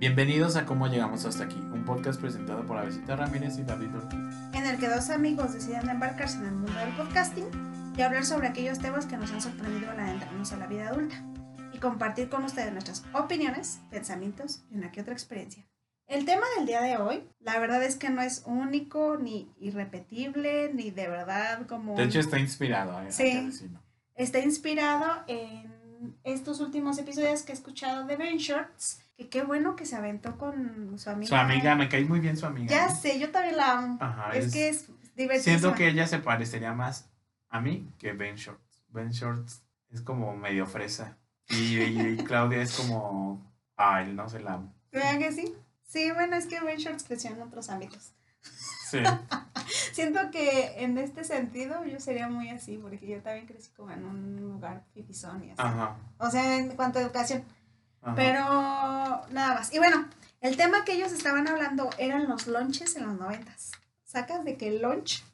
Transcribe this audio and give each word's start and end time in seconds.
Bienvenidos 0.00 0.56
a 0.56 0.64
Cómo 0.64 0.86
Llegamos 0.86 1.26
Hasta 1.26 1.44
Aquí, 1.44 1.56
un 1.56 1.84
podcast 1.84 2.18
presentado 2.18 2.64
por 2.66 2.78
Avesita 2.78 3.16
Ramírez 3.16 3.58
y 3.58 3.64
David 3.64 3.94
Ortiz. 3.94 4.18
en 4.54 4.64
el 4.64 4.78
que 4.78 4.88
dos 4.88 5.10
amigos 5.10 5.52
deciden 5.52 5.90
embarcarse 5.90 6.38
en 6.38 6.46
el 6.46 6.52
mundo 6.54 6.72
del 6.72 6.96
podcasting 6.96 7.44
y 7.96 8.00
hablar 8.00 8.24
sobre 8.24 8.48
aquellos 8.48 8.78
temas 8.78 9.04
que 9.04 9.18
nos 9.18 9.30
han 9.30 9.42
sorprendido 9.42 9.90
al 9.90 10.00
adentrarnos 10.00 10.52
a 10.52 10.56
la 10.56 10.66
vida 10.66 10.88
adulta 10.88 11.22
y 11.74 11.78
compartir 11.78 12.30
con 12.30 12.44
ustedes 12.44 12.72
nuestras 12.72 13.04
opiniones, 13.12 13.80
pensamientos 13.90 14.62
y 14.70 14.76
una 14.78 14.90
que 14.90 15.02
otra 15.02 15.12
experiencia. 15.12 15.66
El 16.06 16.24
tema 16.24 16.44
del 16.56 16.66
día 16.66 16.80
de 16.80 16.96
hoy, 16.96 17.28
la 17.40 17.58
verdad 17.58 17.82
es 17.84 17.96
que 17.96 18.08
no 18.08 18.22
es 18.22 18.42
único, 18.46 19.18
ni 19.18 19.52
irrepetible, 19.60 20.72
ni 20.72 20.90
de 20.90 21.08
verdad 21.08 21.66
como... 21.66 21.94
De 21.94 22.04
hecho, 22.04 22.20
está 22.20 22.38
inspirado. 22.38 22.98
eh, 23.02 23.12
Sí. 23.12 23.68
Está 24.16 24.40
inspirado 24.40 25.24
en 25.28 25.70
estos 26.24 26.60
últimos 26.60 26.98
episodios 26.98 27.42
que 27.42 27.52
he 27.52 27.54
escuchado 27.54 28.06
de 28.06 28.16
Ben 28.16 28.38
Shorts, 28.38 29.02
que 29.20 29.28
qué 29.28 29.42
bueno 29.42 29.76
que 29.76 29.84
se 29.84 29.96
aventó 29.96 30.38
con 30.38 30.98
su 30.98 31.10
amiga. 31.10 31.28
Su 31.28 31.34
amiga, 31.36 31.74
me 31.74 31.88
cae 31.90 32.04
muy 32.06 32.20
bien 32.20 32.36
su 32.38 32.46
amiga. 32.46 32.70
Ya 32.70 32.88
sé, 32.88 33.18
yo 33.18 33.30
también 33.30 33.56
la 33.58 33.72
amo. 33.78 33.98
Ajá, 34.00 34.30
es, 34.34 34.46
es- 34.46 34.52
que 34.52 34.68
es 34.70 34.86
divertido. 35.14 35.42
Siento 35.42 35.74
que 35.74 35.88
ella 35.88 36.06
se 36.06 36.18
parecería 36.20 36.72
más 36.72 37.10
a 37.50 37.60
mí 37.60 37.86
que 37.98 38.12
Ben 38.14 38.36
Shorts. 38.36 38.82
Ben 38.88 39.10
Shorts 39.10 39.62
es 39.90 40.00
como 40.00 40.34
medio 40.36 40.66
fresa. 40.66 41.18
Y, 41.50 41.80
y 41.80 42.16
Claudia 42.26 42.62
es 42.62 42.72
como. 42.76 43.46
Ay, 43.76 44.12
no 44.14 44.28
se 44.28 44.40
la 44.40 44.54
amo. 44.54 44.72
¿Verdad 44.90 45.18
que 45.18 45.32
sí? 45.32 45.54
Sí, 45.82 46.10
bueno, 46.12 46.36
es 46.36 46.46
que 46.46 46.58
Ben 46.60 46.78
Shorts 46.78 47.04
creció 47.04 47.30
en 47.30 47.42
otros 47.42 47.68
ámbitos. 47.68 48.12
Sí. 48.90 49.00
Siento 49.92 50.30
que 50.30 50.82
en 50.82 50.96
este 50.98 51.24
sentido 51.24 51.84
yo 51.84 52.00
sería 52.00 52.28
muy 52.28 52.48
así, 52.48 52.78
porque 52.78 53.06
yo 53.06 53.20
también 53.20 53.46
crecí 53.46 53.70
como 53.76 53.90
en 53.92 54.04
un 54.04 54.36
lugar 54.40 54.82
fifizón 54.94 55.44
y 55.44 55.50
así. 55.50 55.60
Ajá. 55.60 55.96
O 56.18 56.30
sea, 56.30 56.56
en 56.56 56.70
cuanto 56.70 56.98
a 56.98 57.02
educación. 57.02 57.44
Ajá. 58.02 58.14
Pero 58.16 58.44
nada 59.32 59.54
más. 59.54 59.72
Y 59.72 59.78
bueno, 59.78 60.06
el 60.40 60.56
tema 60.56 60.84
que 60.84 60.92
ellos 60.92 61.12
estaban 61.12 61.48
hablando 61.48 61.90
eran 61.98 62.28
los 62.28 62.46
lunches 62.46 62.96
en 62.96 63.06
los 63.06 63.18
noventas. 63.18 63.72
Sacas 64.04 64.44
de 64.44 64.56
que 64.56 64.68
el 64.68 64.82
lunch 64.82 65.24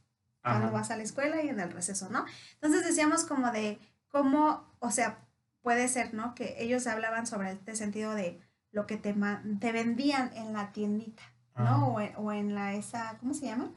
cuando 0.42 0.70
vas 0.70 0.90
a 0.92 0.96
la 0.96 1.02
escuela 1.02 1.42
y 1.42 1.48
en 1.48 1.58
el 1.58 1.72
receso, 1.72 2.08
¿no? 2.08 2.24
Entonces 2.54 2.84
decíamos 2.86 3.24
como 3.24 3.50
de 3.50 3.80
cómo, 4.06 4.64
o 4.78 4.92
sea, 4.92 5.18
puede 5.62 5.88
ser, 5.88 6.14
¿no? 6.14 6.36
Que 6.36 6.54
ellos 6.60 6.86
hablaban 6.86 7.26
sobre 7.26 7.50
este 7.50 7.74
sentido 7.74 8.14
de 8.14 8.40
lo 8.70 8.86
que 8.86 8.96
te, 8.96 9.12
te 9.58 9.72
vendían 9.72 10.30
en 10.34 10.52
la 10.52 10.70
tiendita. 10.72 11.22
¿no? 11.56 11.88
O 11.88 12.00
en, 12.00 12.12
o 12.16 12.32
en 12.32 12.54
la 12.54 12.74
esa, 12.74 13.16
¿cómo 13.18 13.32
se 13.34 13.46
llama? 13.46 13.70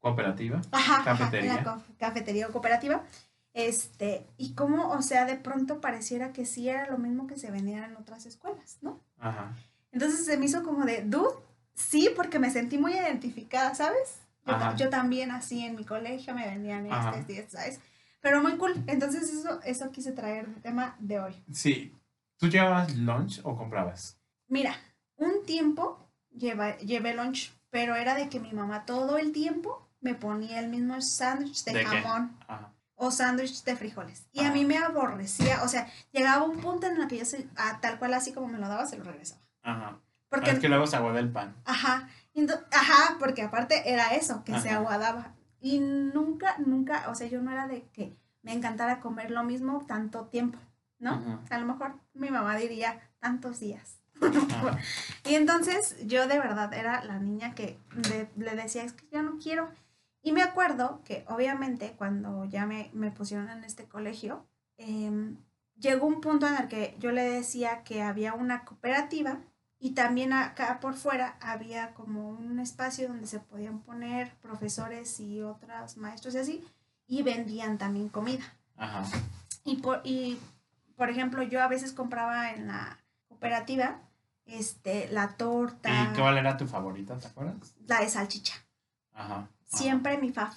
Cooperativa. 0.00 0.60
Ajá, 0.70 0.98
ajá, 1.00 1.04
Cafetería. 1.04 1.50
en 1.50 1.56
la 1.56 1.64
co- 1.64 1.82
cafetería 1.98 2.46
o 2.46 2.52
cooperativa. 2.52 3.02
Este, 3.58 4.24
y 4.36 4.54
cómo, 4.54 4.90
o 4.90 5.02
sea, 5.02 5.24
de 5.24 5.34
pronto 5.34 5.80
pareciera 5.80 6.32
que 6.32 6.46
sí 6.46 6.68
era 6.68 6.88
lo 6.88 6.96
mismo 6.96 7.26
que 7.26 7.36
se 7.36 7.50
vendía 7.50 7.84
en 7.86 7.96
otras 7.96 8.24
escuelas, 8.24 8.78
¿no? 8.82 9.00
Ajá. 9.18 9.52
Entonces 9.90 10.24
se 10.26 10.36
me 10.36 10.46
hizo 10.46 10.62
como 10.62 10.84
de, 10.84 11.02
dude, 11.02 11.34
sí, 11.74 12.08
porque 12.14 12.38
me 12.38 12.50
sentí 12.50 12.78
muy 12.78 12.92
identificada, 12.92 13.74
¿sabes? 13.74 14.20
Yo, 14.46 14.54
yo 14.76 14.90
también 14.90 15.32
así 15.32 15.64
en 15.64 15.74
mi 15.74 15.84
colegio 15.84 16.36
me 16.36 16.46
vendían 16.46 16.86
estas 16.86 17.28
y 17.28 17.32
estas, 17.32 17.60
¿sabes? 17.60 17.80
Pero 18.20 18.40
muy 18.40 18.56
cool. 18.58 18.74
Entonces 18.86 19.28
eso, 19.28 19.60
eso 19.64 19.90
quise 19.90 20.12
traer 20.12 20.46
de 20.46 20.60
tema 20.60 20.94
de 21.00 21.18
hoy. 21.18 21.44
Sí. 21.52 21.92
¿Tú 22.36 22.46
llevabas 22.46 22.94
lunch 22.94 23.40
o 23.42 23.56
comprabas? 23.56 24.20
Mira, 24.46 24.76
un 25.16 25.44
tiempo 25.44 26.08
lleva, 26.30 26.76
llevé 26.76 27.12
lunch, 27.12 27.52
pero 27.70 27.96
era 27.96 28.14
de 28.14 28.28
que 28.28 28.38
mi 28.38 28.52
mamá 28.52 28.84
todo 28.84 29.18
el 29.18 29.32
tiempo 29.32 29.90
me 30.00 30.14
ponía 30.14 30.60
el 30.60 30.68
mismo 30.68 31.02
sándwich 31.02 31.64
de, 31.64 31.72
¿De 31.72 31.84
jamón 31.84 32.38
Ajá. 32.46 32.72
O 32.98 33.10
sándwich 33.10 33.62
de 33.64 33.76
frijoles. 33.76 34.26
Y 34.32 34.44
a 34.44 34.52
mí 34.52 34.64
me 34.64 34.76
aborrecía, 34.76 35.62
o 35.62 35.68
sea, 35.68 35.88
llegaba 36.12 36.44
un 36.44 36.60
punto 36.60 36.86
en 36.86 37.00
el 37.00 37.06
que 37.08 37.18
yo 37.18 37.24
se, 37.24 37.48
a 37.56 37.80
tal 37.80 37.98
cual 37.98 38.12
así 38.12 38.32
como 38.32 38.48
me 38.48 38.58
lo 38.58 38.68
daba, 38.68 38.86
se 38.86 38.98
lo 38.98 39.04
regresaba. 39.04 39.40
Ajá. 39.62 40.00
Porque 40.28 40.50
Ah, 40.50 40.54
es 40.54 40.58
que 40.58 40.68
luego 40.68 40.86
se 40.86 40.96
aguada 40.96 41.20
el 41.20 41.30
pan. 41.30 41.56
Ajá, 41.64 42.08
ajá, 42.72 43.16
porque 43.18 43.42
aparte 43.42 43.90
era 43.90 44.14
eso, 44.14 44.44
que 44.44 44.58
se 44.60 44.70
aguadaba. 44.70 45.34
Y 45.60 45.78
nunca, 45.80 46.56
nunca, 46.58 47.08
o 47.08 47.14
sea, 47.14 47.28
yo 47.28 47.40
no 47.40 47.50
era 47.50 47.66
de 47.66 47.88
que 47.92 48.16
me 48.42 48.52
encantara 48.52 49.00
comer 49.00 49.30
lo 49.30 49.42
mismo 49.44 49.84
tanto 49.86 50.26
tiempo, 50.26 50.58
¿no? 50.98 51.12
Ajá. 51.12 51.40
A 51.50 51.58
lo 51.58 51.66
mejor 51.66 51.94
mi 52.14 52.30
mamá 52.30 52.56
diría 52.56 53.00
tantos 53.20 53.60
días. 53.60 54.00
Y 55.24 55.34
entonces 55.34 55.96
yo 56.06 56.26
de 56.26 56.38
verdad 56.38 56.72
era 56.74 57.04
la 57.04 57.18
niña 57.18 57.54
que 57.54 57.78
le, 58.08 58.30
le 58.36 58.56
decía, 58.56 58.82
es 58.82 58.92
que 58.92 59.06
yo 59.12 59.22
no 59.22 59.38
quiero. 59.38 59.70
Y 60.28 60.32
me 60.32 60.42
acuerdo 60.42 61.00
que 61.06 61.24
obviamente 61.26 61.94
cuando 61.96 62.44
ya 62.44 62.66
me, 62.66 62.90
me 62.92 63.10
pusieron 63.10 63.48
en 63.48 63.64
este 63.64 63.86
colegio, 63.86 64.46
em, 64.76 65.38
llegó 65.78 66.06
un 66.06 66.20
punto 66.20 66.46
en 66.46 66.54
el 66.54 66.68
que 66.68 66.94
yo 66.98 67.12
le 67.12 67.22
decía 67.22 67.82
que 67.82 68.02
había 68.02 68.34
una 68.34 68.66
cooperativa 68.66 69.38
y 69.78 69.92
también 69.92 70.34
acá 70.34 70.80
por 70.80 70.96
fuera 70.96 71.38
había 71.40 71.94
como 71.94 72.28
un 72.28 72.58
espacio 72.60 73.08
donde 73.08 73.26
se 73.26 73.40
podían 73.40 73.78
poner 73.78 74.34
profesores 74.42 75.18
y 75.18 75.40
otros 75.40 75.96
maestros 75.96 76.34
y 76.34 76.38
así, 76.38 76.64
y 77.06 77.22
vendían 77.22 77.78
también 77.78 78.10
comida. 78.10 78.44
Ajá. 78.76 79.04
Y 79.64 79.76
por, 79.76 80.02
y, 80.04 80.38
por 80.94 81.08
ejemplo, 81.08 81.42
yo 81.42 81.62
a 81.62 81.68
veces 81.68 81.94
compraba 81.94 82.50
en 82.50 82.66
la 82.66 82.98
cooperativa 83.28 84.02
este, 84.44 85.08
la 85.10 85.38
torta, 85.38 86.12
¿Y 86.12 86.18
cuál 86.18 86.36
era 86.36 86.58
tu 86.58 86.66
favorita, 86.66 87.16
te 87.16 87.28
acuerdas? 87.28 87.74
la 87.86 88.02
de 88.02 88.10
salchicha. 88.10 88.56
Ajá. 89.14 89.48
Ajá. 89.70 89.82
Siempre 89.82 90.18
mi 90.18 90.30
faf. 90.30 90.56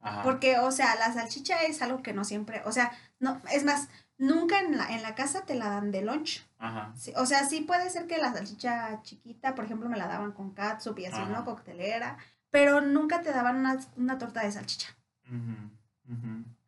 Ajá. 0.00 0.22
Porque, 0.22 0.58
o 0.58 0.70
sea, 0.72 0.94
la 0.96 1.12
salchicha 1.12 1.62
es 1.62 1.82
algo 1.82 2.02
que 2.02 2.12
no 2.12 2.24
siempre, 2.24 2.62
o 2.64 2.72
sea, 2.72 2.90
no, 3.18 3.40
es 3.52 3.64
más, 3.64 3.88
nunca 4.16 4.60
en 4.60 4.76
la, 4.76 4.88
en 4.88 5.02
la 5.02 5.14
casa 5.14 5.42
te 5.42 5.54
la 5.54 5.68
dan 5.68 5.90
de 5.90 6.02
lunch. 6.02 6.46
Ajá. 6.58 6.92
Sí, 6.96 7.12
o 7.16 7.26
sea, 7.26 7.44
sí 7.46 7.62
puede 7.62 7.90
ser 7.90 8.06
que 8.06 8.18
la 8.18 8.32
salchicha 8.32 9.02
chiquita, 9.02 9.54
por 9.54 9.64
ejemplo, 9.64 9.88
me 9.88 9.98
la 9.98 10.06
daban 10.06 10.32
con 10.32 10.52
catsup 10.52 10.98
y 10.98 11.06
así. 11.06 11.20
¿no? 11.30 11.44
Coctelera, 11.44 12.18
pero 12.50 12.80
nunca 12.80 13.22
te 13.22 13.32
daban 13.32 13.56
una, 13.56 13.78
una 13.96 14.18
torta 14.18 14.42
de 14.42 14.52
salchicha. 14.52 14.88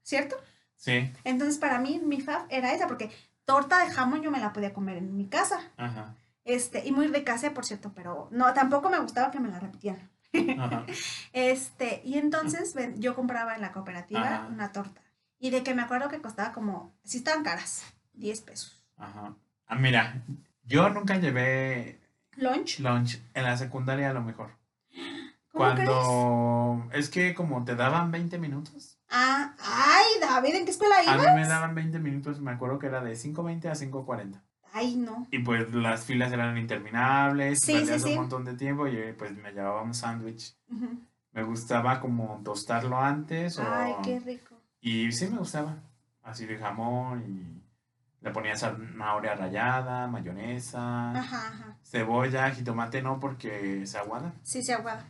¿cierto? 0.03 0.37
Sí. 0.77 1.13
Entonces, 1.25 1.59
para 1.59 1.79
mí, 1.79 2.01
mi 2.05 2.21
faf 2.21 2.45
era 2.49 2.73
esa, 2.73 2.87
porque 2.87 3.11
torta 3.45 3.85
de 3.85 3.91
jamón 3.91 4.23
yo 4.23 4.31
me 4.31 4.41
la 4.41 4.53
podía 4.53 4.73
comer 4.73 4.97
en 4.99 5.17
mi 5.17 5.27
casa. 5.27 5.61
Ajá. 5.77 6.15
Este, 6.45 6.87
y 6.87 6.93
muy 6.93 7.07
de 7.09 7.23
casa, 7.23 7.53
por 7.55 7.65
cierto, 7.65 7.93
pero 7.95 8.29
no, 8.31 8.53
tampoco 8.53 8.91
me 8.91 8.99
gustaba 8.99 9.31
que 9.31 9.41
me 9.41 9.49
la 9.49 9.61
repitieran. 9.61 10.11
Ajá. 10.59 10.87
Este, 11.33 12.03
y 12.05 12.19
entonces 12.19 12.75
ven, 12.75 13.01
yo 13.01 13.15
compraba 13.15 13.55
en 13.55 13.63
la 13.63 13.73
cooperativa 13.73 14.35
Ajá. 14.37 14.47
una 14.49 14.73
torta. 14.73 15.01
Y 15.39 15.51
de 15.51 15.63
que 15.63 15.75
me 15.75 15.83
acuerdo 15.83 16.09
que 16.09 16.21
costaba 16.21 16.53
como, 16.53 16.93
si 17.05 17.19
estaban 17.19 17.43
caras, 17.43 17.85
10 18.15 18.41
pesos. 18.43 18.83
Ajá. 18.97 19.35
Ah, 19.67 19.75
mira, 19.77 20.23
yo 20.65 20.89
nunca 20.91 21.17
llevé 21.19 22.01
Lunch. 22.37 22.79
lunch 22.81 23.21
en 23.35 23.45
la 23.45 23.57
secundaria 23.57 24.11
a 24.11 24.13
lo 24.13 24.23
mejor. 24.23 24.51
¿Cómo 25.53 25.75
crees? 25.75 25.89
Cuando 25.89 26.89
es 26.93 27.09
que 27.11 27.35
como 27.35 27.65
te 27.65 27.75
daban 27.75 28.11
20 28.11 28.39
minutos. 28.39 28.99
Ah, 29.09 29.55
ay, 29.59 30.21
David, 30.21 30.55
¿en 30.55 30.65
qué 30.65 30.71
escuela 30.71 30.97
A 31.01 31.17
mí 31.17 31.23
ibas? 31.23 31.35
me 31.35 31.47
daban 31.47 31.75
20 31.75 31.99
minutos, 31.99 32.41
me 32.41 32.51
acuerdo 32.53 32.79
que 32.79 32.87
era 32.87 33.03
de 33.03 33.13
5.20 33.13 33.67
a 33.67 33.73
5.40. 33.75 34.41
Ay, 34.73 34.97
no. 34.97 35.27
Y 35.31 35.39
pues 35.41 35.73
las 35.75 36.05
filas 36.05 36.33
eran 36.33 36.57
interminables, 36.57 37.61
Sí, 37.61 37.85
sí, 37.87 37.99
sí. 38.01 38.09
un 38.11 38.15
montón 38.17 38.45
de 38.45 38.55
tiempo 38.55 38.87
y 38.89 39.13
pues 39.13 39.37
me 39.37 39.53
llevaba 39.53 39.83
un 39.83 39.95
sándwich. 39.95 40.55
Me 41.33 41.43
gustaba 41.43 42.01
como 42.01 42.41
tostarlo 42.45 42.99
antes 42.99 43.59
o... 43.59 43.63
Ay, 43.71 43.95
qué 44.03 44.21
rico. 44.21 44.57
Y 44.81 45.13
sí 45.13 45.29
me 45.29 45.39
gustaba. 45.39 45.77
Así 46.23 46.47
de 46.47 46.57
jamón 46.59 47.23
y 47.27 47.63
le 48.25 48.31
ponía 48.31 48.57
zanahoria 48.57 49.35
rallada, 49.35 50.07
mayonesa, 50.07 51.11
Ajá, 51.11 51.49
ajá. 51.49 51.77
cebolla, 51.83 52.51
jitomate 52.51 53.03
no 53.03 53.19
porque 53.19 53.85
se 53.87 53.99
aguada. 53.99 54.33
Sí, 54.43 54.63
se 54.63 54.73
aguada. 54.75 55.05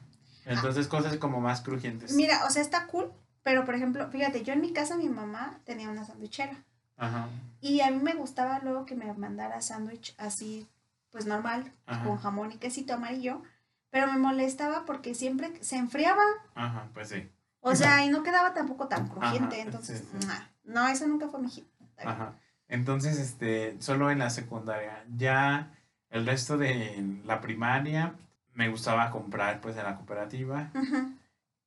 Entonces 0.47 0.89
cosas 0.89 1.17
como 1.19 1.41
más 1.41 1.61
crujientes. 1.61 2.15
Mira, 2.15 2.45
o 2.47 2.51
sea, 2.51 2.63
está 2.63 2.87
cool, 2.87 3.13
pero 3.43 3.65
por 3.65 3.75
ejemplo, 3.75 4.09
fíjate, 4.11 4.43
yo 4.43 4.55
en 4.55 4.61
mi 4.61 4.73
casa 4.73 4.97
mi 4.97 5.09
mamá 5.09 5.61
tenía 5.65 5.91
una 5.91 6.05
sandwichera. 6.05 6.65
Ajá. 7.03 7.29
Y 7.61 7.81
a 7.81 7.91
mí 7.91 7.99
me 8.01 8.15
gustaba 8.15 8.61
luego 8.61 8.87
que 8.87 8.95
me 8.95 9.13
mandara 9.13 9.61
sándwich 9.61 10.15
así, 10.19 10.69
pues 11.11 11.27
normal, 11.27 11.73
Ajá. 11.87 12.05
con 12.05 12.17
jamón 12.19 12.53
y 12.53 12.59
quesito 12.59 12.95
amarillo. 12.95 13.43
Pero 13.91 14.07
me 14.07 14.19
molestaba 14.19 14.85
porque 14.87 15.15
siempre 15.15 15.53
se 15.63 15.77
enfriaba. 15.77 16.23
Ajá, 16.55 16.89
pues 16.95 17.09
sí. 17.09 17.29
O 17.61 17.75
sea, 17.75 18.05
y 18.05 18.09
no 18.09 18.23
quedaba 18.23 18.55
tampoco 18.55 18.87
tan 18.89 19.09
crujiente. 19.09 19.57
Ajá, 19.57 19.65
entonces, 19.65 20.05
sí, 20.11 20.29
no, 20.65 20.87
eso 20.89 21.07
nunca 21.07 21.29
fue 21.29 21.41
mi 21.41 21.51
hit. 21.51 21.67
Ajá. 21.99 22.35
Entonces, 22.69 23.19
este, 23.19 23.77
solo 23.81 24.11
en 24.11 24.21
la 24.21 24.31
secundaria. 24.31 25.05
Ya 25.17 25.77
el 26.09 26.25
resto 26.25 26.57
de 26.57 27.05
la 27.25 27.41
primaria 27.41 28.15
me 28.55 28.69
gustaba 28.69 29.11
comprar 29.11 29.61
pues 29.61 29.77
en 29.77 29.85
la 29.85 29.97
cooperativa. 29.97 30.71
Ujú. 30.75 31.13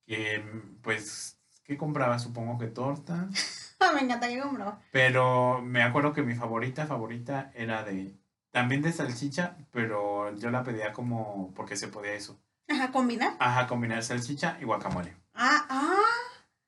Que 0.05 0.43
pues, 0.81 1.37
¿qué 1.63 1.77
compraba? 1.77 2.19
Supongo 2.19 2.57
que 2.57 2.67
torta. 2.67 3.27
Ah, 3.79 3.91
me 3.93 4.01
encanta 4.01 4.27
que 4.27 4.39
compró. 4.39 4.77
Pero 4.91 5.61
me 5.61 5.83
acuerdo 5.83 6.13
que 6.13 6.21
mi 6.23 6.35
favorita, 6.35 6.85
favorita 6.87 7.51
era 7.55 7.83
de, 7.83 8.15
también 8.51 8.81
de 8.81 8.91
salchicha, 8.91 9.57
pero 9.71 10.35
yo 10.37 10.49
la 10.51 10.63
pedía 10.63 10.93
como, 10.93 11.51
porque 11.55 11.75
se 11.77 11.87
podía 11.87 12.13
eso. 12.13 12.39
Ajá, 12.67 12.91
combinar. 12.91 13.33
Ajá, 13.39 13.67
combinar 13.67 14.03
salchicha 14.03 14.57
y 14.59 14.65
guacamole. 14.65 15.15
Ah, 15.33 15.65
ah. 15.69 15.95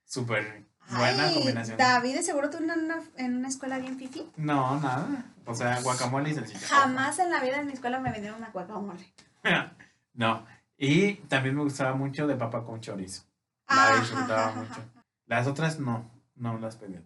Súper 0.05 0.65
Buena 0.89 1.23
Ay, 1.25 1.33
combinación. 1.33 1.77
David, 1.77 2.15
de 2.15 2.23
seguro 2.23 2.49
tú 2.49 2.57
en 2.59 2.71
una, 2.71 2.99
en 3.17 3.35
una 3.35 3.49
escuela 3.49 3.77
bien 3.77 3.97
fifi. 3.97 4.31
No, 4.37 4.79
nada. 4.79 5.25
O 5.45 5.53
sea, 5.53 5.81
guacamole 5.81 6.29
y 6.29 6.33
salchicha. 6.33 6.65
Jamás 6.65 7.19
en 7.19 7.29
la 7.29 7.41
vida 7.41 7.59
en 7.59 7.67
mi 7.67 7.73
escuela 7.73 7.99
me 7.99 8.11
vendieron 8.11 8.37
una 8.39 8.51
guacamole. 8.51 9.13
no. 10.13 10.45
Y 10.77 11.15
también 11.27 11.55
me 11.55 11.63
gustaba 11.63 11.93
mucho 11.93 12.25
de 12.27 12.35
papa 12.35 12.63
con 12.63 12.79
chorizo. 12.79 13.23
Ah, 13.67 13.89
La 13.93 13.99
disfrutaba 13.99 14.41
Ajá, 14.43 14.49
ajá, 14.51 14.59
mucho. 14.61 14.81
ajá. 14.81 15.03
Las 15.25 15.47
otras 15.47 15.79
no, 15.79 16.09
no 16.37 16.57
las 16.59 16.75
pedía. 16.77 17.01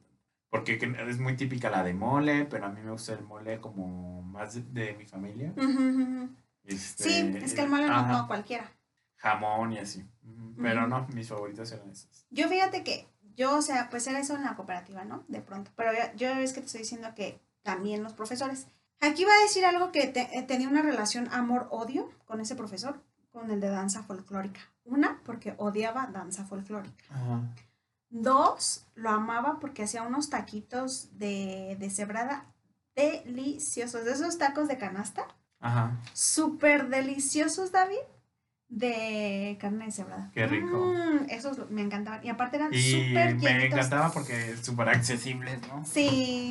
Porque 0.49 0.77
que- 0.77 0.93
es 1.09 1.19
muy 1.19 1.35
típica 1.37 1.69
la 1.69 1.83
de 1.83 1.93
mole, 1.93 2.45
pero 2.45 2.65
a 2.65 2.69
mí 2.69 2.81
me 2.81 2.91
gusta 2.91 3.13
el 3.13 3.23
mole 3.23 3.59
como 3.61 4.21
más 4.21 4.53
de, 4.55 4.61
de 4.63 4.93
mi 4.97 5.05
familia. 5.05 5.53
Este, 6.63 7.03
Sí, 7.03 7.31
es 7.41 7.53
que 7.53 7.61
el 7.61 7.69
mole 7.69 7.87
no, 7.87 7.93
no 8.07 8.27
cualquiera. 8.27 8.69
Jamón 9.17 9.71
y 9.73 9.79
así. 9.79 10.05
Pero 10.61 10.87
no, 10.87 11.07
mis 11.13 11.29
favoritos 11.29 11.71
eran 11.71 11.89
esos. 11.89 12.25
Yo 12.29 12.47
fíjate 12.49 12.83
que 12.83 13.07
yo, 13.35 13.57
o 13.57 13.61
sea, 13.61 13.89
pues 13.89 14.05
era 14.07 14.19
eso 14.19 14.35
en 14.35 14.43
la 14.43 14.55
cooperativa, 14.55 15.05
¿no? 15.05 15.23
De 15.27 15.41
pronto. 15.41 15.71
Pero 15.75 15.91
yo, 15.93 15.99
yo 16.17 16.29
es 16.39 16.53
que 16.53 16.59
te 16.59 16.65
estoy 16.67 16.81
diciendo 16.81 17.13
que 17.15 17.39
también 17.63 18.03
los 18.03 18.13
profesores. 18.13 18.67
Aquí 18.99 19.23
va 19.23 19.31
a 19.33 19.43
decir 19.43 19.65
algo 19.65 19.91
que 19.91 20.07
te- 20.07 20.37
eh, 20.37 20.43
tenía 20.43 20.67
una 20.67 20.81
relación 20.83 21.29
amor-odio 21.31 22.09
con 22.25 22.41
ese 22.41 22.55
profesor, 22.55 23.01
con 23.31 23.49
el 23.49 23.59
de 23.61 23.69
danza 23.69 24.03
folclórica. 24.03 24.59
Una, 24.83 25.19
porque 25.25 25.55
odiaba 25.57 26.07
danza 26.07 26.43
folclórica. 26.45 27.03
Ajá. 27.09 27.41
Dos, 28.11 28.85
lo 28.95 29.09
amaba 29.09 29.59
porque 29.59 29.83
hacía 29.83 30.03
unos 30.03 30.29
taquitos 30.29 31.17
de, 31.17 31.75
de 31.79 31.89
cebrada 31.89 32.45
deliciosos. 32.95 34.05
De 34.05 34.11
esos 34.11 34.37
tacos 34.37 34.67
de 34.67 34.77
canasta, 34.77 35.25
Ajá. 35.59 35.97
súper 36.13 36.89
deliciosos, 36.89 37.71
David, 37.71 37.97
de 38.67 39.57
carne 39.59 39.85
de 39.85 39.91
cebrada. 39.91 40.29
Qué 40.33 40.45
rico. 40.45 40.93
Mm, 40.93 41.29
esos 41.29 41.69
me 41.69 41.81
encantaban. 41.81 42.23
Y 42.25 42.29
aparte 42.29 42.57
eran 42.57 42.73
Y 42.73 42.81
súper 42.81 43.35
me 43.35 43.65
encantaba 43.65 44.11
porque 44.11 44.55
súper 44.57 44.89
accesible, 44.89 45.57
¿no? 45.69 45.83
Sí. 45.85 46.49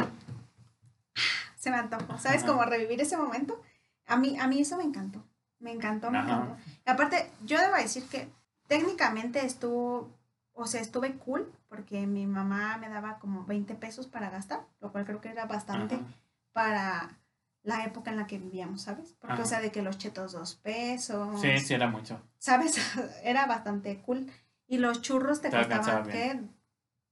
Se 1.57 1.71
me 1.71 1.77
antojó. 1.77 2.19
¿Sabes 2.19 2.43
cómo 2.43 2.65
revivir 2.65 3.01
ese 3.03 3.19
momento? 3.19 3.61
A 4.07 4.17
mí, 4.17 4.39
a 4.39 4.47
mí 4.49 4.61
eso 4.61 4.79
me 4.79 4.85
encantó. 4.85 5.23
Me 5.59 5.73
encantó, 5.73 6.11
me 6.11 6.19
Ajá. 6.19 6.33
encantó. 6.33 6.57
Y 6.87 6.91
aparte, 6.91 7.31
yo 7.45 7.59
debo 7.61 7.77
decir 7.77 8.05
que 8.05 8.29
técnicamente 8.67 9.45
estuvo, 9.45 10.09
o 10.53 10.67
sea, 10.67 10.81
estuve 10.81 11.15
cool 11.17 11.51
porque 11.69 12.07
mi 12.07 12.27
mamá 12.27 12.77
me 12.79 12.89
daba 12.89 13.19
como 13.19 13.45
20 13.45 13.75
pesos 13.75 14.07
para 14.07 14.31
gastar, 14.31 14.61
lo 14.81 14.93
cual 14.93 15.05
creo 15.05 15.21
que 15.21 15.31
era 15.31 15.47
bastante 15.47 15.97
Ajá. 15.97 16.05
para 16.53 17.19
la 17.63 17.85
época 17.85 18.11
en 18.11 18.17
la 18.17 18.27
que 18.27 18.39
vivíamos, 18.39 18.83
¿sabes? 18.83 19.15
Porque, 19.21 19.35
Ajá. 19.35 19.43
o 19.43 19.47
sea, 19.47 19.61
de 19.61 19.71
que 19.71 19.83
los 19.83 19.99
chetos 19.99 20.33
dos 20.33 20.55
pesos, 20.57 21.41
Sí, 21.41 21.59
sí, 21.61 21.75
era 21.75 21.89
mucho. 21.89 22.21
¿sabes? 22.39 22.77
era 23.23 23.47
bastante 23.47 24.01
cool. 24.03 24.31
Y 24.67 24.79
los 24.79 25.03
churros 25.03 25.41
te 25.41 25.51
costaban, 25.51 26.05
¿qué? 26.09 26.41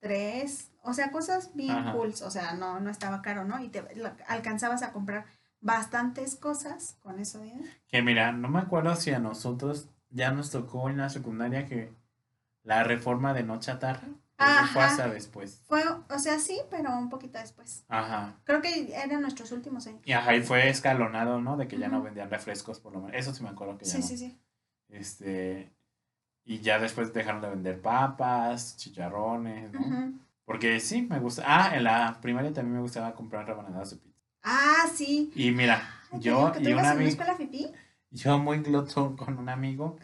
Tres, 0.01 0.71
o 0.85 0.93
sea, 0.93 1.11
cosas 1.11 1.55
bien 1.55 1.77
Ajá. 1.77 1.93
cool, 1.93 2.15
o 2.25 2.31
sea, 2.31 2.55
no, 2.55 2.79
no 2.79 2.89
estaba 2.89 3.21
caro, 3.21 3.45
¿no? 3.45 3.61
Y 3.63 3.69
te 3.69 3.83
lo- 3.97 4.13
alcanzabas 4.29 4.83
a 4.83 4.93
comprar 4.93 5.27
bastantes 5.61 6.37
cosas 6.37 6.97
con 7.03 7.19
eso 7.19 7.41
dinero. 7.43 7.69
Que 7.89 8.01
mira, 8.01 8.31
no 8.31 8.49
me 8.49 8.61
acuerdo 8.61 8.95
si 8.95 9.11
a 9.11 9.19
nosotros 9.19 9.89
ya 10.11 10.31
nos 10.31 10.51
tocó 10.53 10.89
en 10.89 10.99
la 10.99 11.09
secundaria 11.11 11.67
que 11.67 11.93
la 12.69 12.85
reforma 12.85 13.33
de 13.33 13.43
no 13.43 13.59
chatarra. 13.59 14.07
Eso 14.39 14.67
fue 14.75 14.83
hasta 14.85 15.09
después. 15.09 15.63
Fue, 15.67 15.83
o 16.11 16.19
sea, 16.19 16.39
sí, 16.39 16.61
pero 16.71 16.97
un 16.97 17.09
poquito 17.09 17.39
después. 17.39 17.85
Ajá. 17.89 18.37
Creo 18.45 18.61
que 18.61 18.95
eran 18.95 19.23
nuestros 19.23 19.51
últimos 19.53 19.87
años. 19.87 20.01
Y 20.05 20.13
ajá, 20.13 20.37
y 20.37 20.43
fue 20.43 20.69
escalonado, 20.69 21.41
¿no? 21.41 21.57
De 21.57 21.67
que 21.67 21.79
ya 21.79 21.89
no 21.89 22.03
vendían 22.03 22.31
refrescos, 22.31 22.79
por 22.79 22.93
lo 22.93 23.01
menos. 23.01 23.17
Eso 23.17 23.33
sí 23.35 23.43
me 23.43 23.49
acuerdo 23.49 23.79
que 23.79 23.87
ya 23.87 23.93
Sí, 23.93 23.99
no. 23.99 24.05
sí, 24.07 24.19
sí. 24.19 24.39
Este. 24.91 25.73
Y 26.45 26.61
ya 26.61 26.79
después 26.79 27.13
dejaron 27.15 27.41
de 27.41 27.49
vender 27.49 27.81
papas, 27.81 28.77
chicharrones, 28.77 29.73
¿no? 29.73 30.13
Porque 30.45 30.79
sí, 30.79 31.03
me 31.03 31.19
gusta. 31.19 31.45
Ah, 31.47 31.75
en 31.75 31.85
la 31.85 32.21
primaria 32.21 32.53
también 32.53 32.77
me 32.77 32.83
gustaba 32.83 33.15
comprar 33.15 33.47
rebanadas 33.47 33.91
de 33.91 33.97
pizza. 33.97 34.21
Ah, 34.43 34.85
sí. 34.95 35.33
Y 35.35 35.51
mira, 35.53 35.83
Ay, 36.13 36.21
yo 36.21 36.53
y 36.61 36.73
un 36.73 36.85
amigo, 36.85 37.25
yo 38.11 38.39
muy 38.39 38.59
glotón 38.61 39.17
con 39.17 39.39
un 39.39 39.49
amigo, 39.49 39.97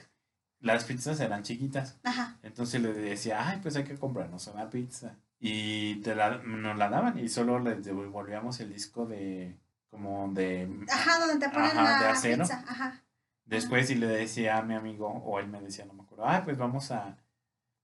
las 0.65 0.85
pizzas 0.85 1.21
eran 1.21 1.43
chiquitas. 1.43 1.99
Ajá. 2.05 2.39
Entonces 2.43 2.81
le 2.81 2.93
decía, 2.95 3.47
ay, 3.49 3.61
pues 3.63 3.77
hay 3.77 3.85
que 3.85 3.99
comprarnos 3.99 4.47
una 4.49 4.71
pizza. 4.71 5.17
Y 5.39 5.97
te 5.97 6.15
la, 6.15 6.39
nos 6.39 6.77
la 6.79 6.89
daban 6.89 7.19
y 7.19 7.29
solo 7.29 7.59
les 7.59 7.85
devolvíamos 7.85 8.59
el 8.61 8.73
disco 8.73 9.05
de, 9.05 9.59
como 9.91 10.33
de... 10.33 10.87
Ajá, 10.91 11.19
donde 11.19 11.47
te 11.47 11.53
ponen 11.53 11.71
Ajá, 11.77 11.99
de 11.99 12.05
la 12.07 12.11
acero. 12.13 12.45
pizza. 12.45 12.65
Ajá. 12.67 13.03
Después 13.45 13.91
y 13.91 13.95
le 13.97 14.07
decía 14.07 14.57
a 14.57 14.63
mi 14.63 14.75
amigo, 14.75 15.07
o 15.07 15.39
él 15.39 15.49
me 15.49 15.61
decía, 15.61 15.85
no 15.85 15.93
me 15.93 16.03
acuerdo, 16.03 16.27
ay, 16.27 16.41
pues 16.45 16.57
vamos 16.57 16.91
a 16.91 17.19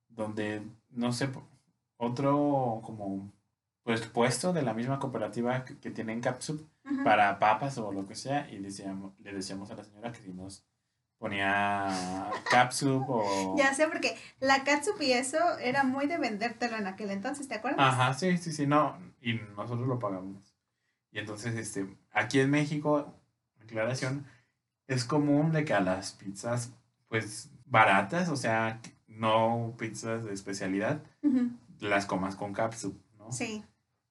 donde, 0.08 0.66
no 0.88 1.12
sé, 1.12 1.28
otro 1.98 2.80
como, 2.82 3.30
pues 3.82 4.00
puesto 4.06 4.54
de 4.54 4.62
la 4.62 4.72
misma 4.72 4.98
cooperativa 4.98 5.66
que, 5.66 5.78
que 5.78 5.90
tienen 5.90 6.22
Capsup 6.22 6.66
Ujú. 6.86 7.04
para 7.04 7.38
papas 7.38 7.76
o 7.76 7.92
lo 7.92 8.06
que 8.06 8.14
sea. 8.14 8.50
Y 8.50 8.58
decíamos, 8.58 9.12
le 9.20 9.34
decíamos 9.34 9.70
a 9.70 9.74
la 9.74 9.84
señora 9.84 10.12
que 10.12 10.22
si 10.22 10.32
nos 10.32 10.64
ponía 11.20 12.30
Capsup 12.50 13.04
o... 13.08 13.54
Ya 13.58 13.72
sé, 13.74 13.86
porque 13.86 14.16
la 14.40 14.64
catsup 14.64 15.00
y 15.00 15.12
eso 15.12 15.38
era 15.58 15.84
muy 15.84 16.06
de 16.06 16.18
vendértelo 16.18 16.76
en 16.76 16.86
aquel 16.86 17.10
entonces, 17.10 17.46
¿te 17.46 17.54
acuerdas? 17.54 17.78
Ajá, 17.80 18.14
sí, 18.14 18.36
sí, 18.38 18.52
sí, 18.52 18.66
no, 18.66 18.96
y 19.20 19.34
nosotros 19.54 19.86
lo 19.86 19.98
pagamos. 19.98 20.56
Y 21.12 21.18
entonces, 21.18 21.54
este, 21.56 21.86
aquí 22.12 22.40
en 22.40 22.50
México, 22.50 23.14
aclaración, 23.62 24.26
es 24.88 25.04
común 25.04 25.52
de 25.52 25.64
que 25.64 25.74
a 25.74 25.80
las 25.80 26.12
pizzas, 26.12 26.72
pues, 27.08 27.50
baratas, 27.66 28.30
o 28.30 28.36
sea, 28.36 28.80
no 29.06 29.74
pizzas 29.78 30.24
de 30.24 30.32
especialidad, 30.32 31.02
las 31.80 32.06
comas 32.06 32.34
con 32.34 32.54
capsup, 32.54 32.96
¿no? 33.18 33.30
Sí. 33.30 33.62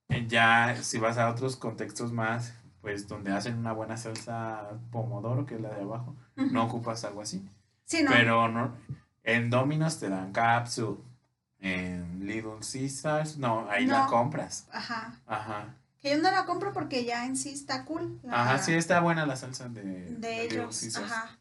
Eh, 0.10 0.26
Ya, 0.28 0.76
si 0.82 1.00
vas 1.00 1.18
a 1.18 1.30
otros 1.30 1.56
contextos 1.56 2.12
más, 2.14 2.54
pues, 2.82 3.08
donde 3.08 3.32
hacen 3.32 3.58
una 3.58 3.72
buena 3.74 3.98
salsa 3.98 4.70
pomodoro, 4.92 5.46
que 5.46 5.56
es 5.56 5.62
la 5.62 5.70
de 5.74 5.82
abajo, 5.82 6.16
no 6.36 6.64
ocupas 6.66 7.04
algo 7.06 7.22
así. 7.22 7.48
Sí, 7.86 8.04
no. 8.04 8.12
Pero 8.12 8.48
no, 8.48 8.76
en 9.24 9.50
Domino's 9.50 10.00
te 10.00 10.10
dan 10.10 10.32
capsup, 10.32 11.04
en 11.60 12.26
Little 12.26 12.60
Caesars, 12.62 13.38
no, 13.38 13.70
ahí 13.70 13.86
la 13.86 14.06
compras. 14.08 14.68
Ajá. 14.72 15.20
Ajá. 15.28 15.76
Que 16.02 16.12
yo 16.12 16.18
no 16.24 16.32
la 16.32 16.46
compro 16.46 16.72
porque 16.72 17.04
ya 17.04 17.26
en 17.26 17.36
sí 17.36 17.50
está 17.50 17.84
cool. 17.84 18.20
la- 18.24 18.42
Ajá, 18.44 18.58
sí 18.60 18.74
está 18.74 19.02
buena 19.02 19.26
la 19.26 19.36
salsa 19.36 19.68
de, 19.68 19.82
De 19.84 19.92
de 20.16 20.44
Little 20.44 20.60
ellos. 20.62 20.80
Caesars. 20.80 21.12
Ajá. 21.12 21.38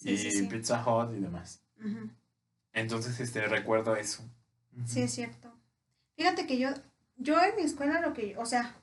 y 0.00 0.16
Sí, 0.16 0.30
sí, 0.30 0.30
sí. 0.30 0.46
Pizza 0.46 0.82
Hut 0.82 1.12
y 1.14 1.20
demás. 1.20 1.60
Ujú. 1.78 2.08
Entonces, 2.72 3.20
este, 3.20 3.46
recuerdo 3.46 3.96
eso. 3.96 4.22
Sí, 4.86 5.02
es 5.02 5.12
cierto. 5.12 5.52
Fíjate 6.16 6.46
que 6.46 6.58
yo, 6.58 6.70
yo 7.18 7.38
en 7.42 7.56
mi 7.56 7.62
escuela 7.62 8.00
lo 8.00 8.14
que, 8.14 8.36
o 8.38 8.46
sea, 8.46 8.74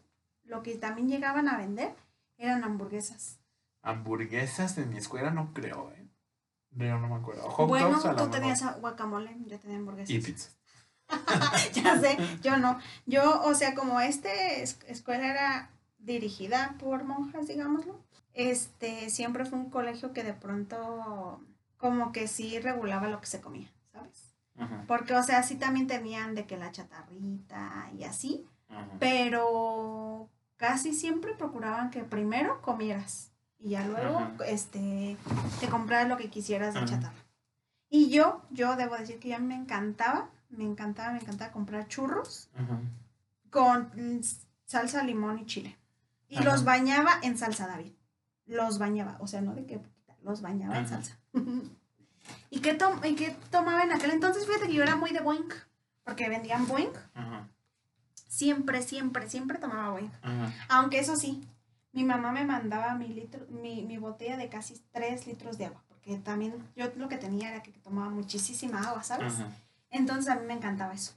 lo 0.48 0.64
que 0.64 0.76
también 0.76 1.08
llegaban 1.10 1.48
a 1.48 1.58
vender 1.58 1.96
eran 2.38 2.64
hamburguesas. 2.64 3.40
Hamburguesas 3.82 4.78
en 4.78 4.90
mi 4.90 4.98
escuela 4.98 5.30
no 5.32 5.54
creo, 5.54 5.92
¿eh? 5.92 6.08
Yo 6.72 6.98
no 7.00 7.08
me 7.08 7.16
acuerdo. 7.16 7.50
Hot 7.50 7.68
bueno, 7.68 7.90
dogs 7.92 8.06
a 8.06 8.16
tú 8.16 8.30
tenías 8.30 8.80
guacamole, 8.81 9.36
yo 9.45 9.60
tenía 9.60 9.78
hamburguesas. 9.78 10.10
Y 10.16 10.19
pizza. 10.19 10.50
ya 11.74 12.00
sé, 12.00 12.18
yo 12.42 12.57
no. 12.57 12.78
Yo, 13.06 13.42
o 13.44 13.54
sea, 13.56 13.74
como 13.76 14.02
este 14.02 14.62
es- 14.62 14.80
escuela 14.88 15.28
era 15.28 15.69
dirigida 16.00 16.76
por 16.80 17.04
monjas, 17.06 17.48
digámoslo, 17.48 18.00
este, 18.33 19.10
siempre 19.10 19.45
fue 19.45 19.57
un 19.57 19.69
colegio 19.69 20.14
que 20.14 20.24
de 20.24 20.33
pronto 20.33 21.42
como 21.78 22.12
que 22.12 22.28
sí 22.28 22.60
regulaba 22.60 23.07
lo 23.07 23.19
que 23.21 23.28
se 23.28 23.42
comía, 23.42 23.71
¿sabes? 23.92 24.36
Ajá, 24.57 24.83
Porque, 24.88 25.14
o 25.16 25.24
sea, 25.24 25.44
sí 25.44 25.56
también 25.56 25.88
tenían 25.88 26.36
de 26.36 26.45
que 26.45 26.57
la 26.57 26.71
chatarrita 26.71 27.90
y 27.98 28.04
así, 28.04 28.45
ajá. 28.69 28.90
pero 29.00 30.30
casi 30.57 30.94
siempre 30.94 31.33
procuraban 31.33 31.90
que 31.92 32.04
primero 32.04 32.61
comieras 32.61 33.31
y 33.59 33.69
ya 33.69 33.85
luego, 33.87 34.19
Ajá. 34.19 34.33
este, 34.47 35.18
te 35.59 35.68
compraras 35.68 36.07
lo 36.07 36.18
que 36.18 36.30
quisieras 36.30 36.73
de 36.73 36.81
Ajá. 36.81 36.87
chatarra. 36.90 37.23
Y 37.90 38.09
yo, 38.09 38.42
yo 38.52 38.76
debo 38.76 38.95
decir 38.97 39.19
que 39.19 39.30
ya 39.30 39.40
me 39.40 39.56
encantaba, 39.56 40.30
me 40.49 40.64
encantaba, 40.66 41.14
me 41.14 41.19
encantaba 41.19 41.52
comprar 41.52 41.87
churros 41.87 42.49
Ajá. 42.56 42.80
con 43.49 43.90
salsa, 44.66 45.04
limón 45.04 45.40
y 45.40 45.45
chile. 45.45 45.78
Y 46.30 46.40
los 46.44 46.66
bañaba 46.66 47.11
en 47.23 47.37
salsa, 47.37 47.68
David. 47.68 47.94
Los 48.45 48.80
bañaba, 48.80 49.16
o 49.19 49.28
sea, 49.28 49.42
no 49.42 49.56
de 49.56 49.61
poquita, 49.64 50.14
los 50.23 50.42
bañaba 50.42 50.78
en 50.78 50.87
salsa. 50.87 51.18
¿Y 52.49 52.59
qué, 52.59 52.73
tom- 52.73 52.99
¿Y 53.06 53.16
qué 53.16 53.35
tomaba 53.52 53.83
en 53.83 53.92
aquel 53.94 54.11
entonces? 54.11 54.45
Fíjate 54.45 54.68
que 54.68 54.73
yo 54.73 54.83
era 54.83 54.95
muy 54.97 55.11
de 55.11 55.21
Boink, 55.21 55.54
porque 56.04 56.28
vendían 56.30 56.68
Boink. 56.68 56.95
Ajá. 57.14 57.47
Siempre, 58.28 58.81
siempre, 58.81 59.30
siempre 59.30 59.57
tomaba. 59.57 60.00
Ajá. 60.22 60.54
Aunque 60.69 61.00
eso 61.00 61.16
sí, 61.16 61.48
mi 61.94 62.04
mamá 62.04 62.31
me 62.31 62.46
mandaba 62.46 62.94
mi, 62.96 63.07
litro, 63.07 63.46
mi, 63.50 63.84
mi 63.84 63.98
botella 63.98 64.38
de 64.38 64.50
casi 64.50 64.81
3 64.92 65.26
litros 65.28 65.57
de 65.57 65.66
agua, 65.66 65.84
porque 65.88 66.18
también 66.18 66.54
yo 66.76 66.92
lo 66.96 67.10
que 67.10 67.18
tenía 67.18 67.50
era 67.50 67.64
que 67.64 67.72
tomaba 67.72 68.10
muchísima 68.10 68.81
agua, 68.81 69.04
¿sabes? 69.04 69.34
Ajá. 69.34 69.50
Entonces 69.90 70.30
a 70.30 70.36
mí 70.36 70.46
me 70.46 70.54
encantaba 70.54 70.94
eso. 70.94 71.14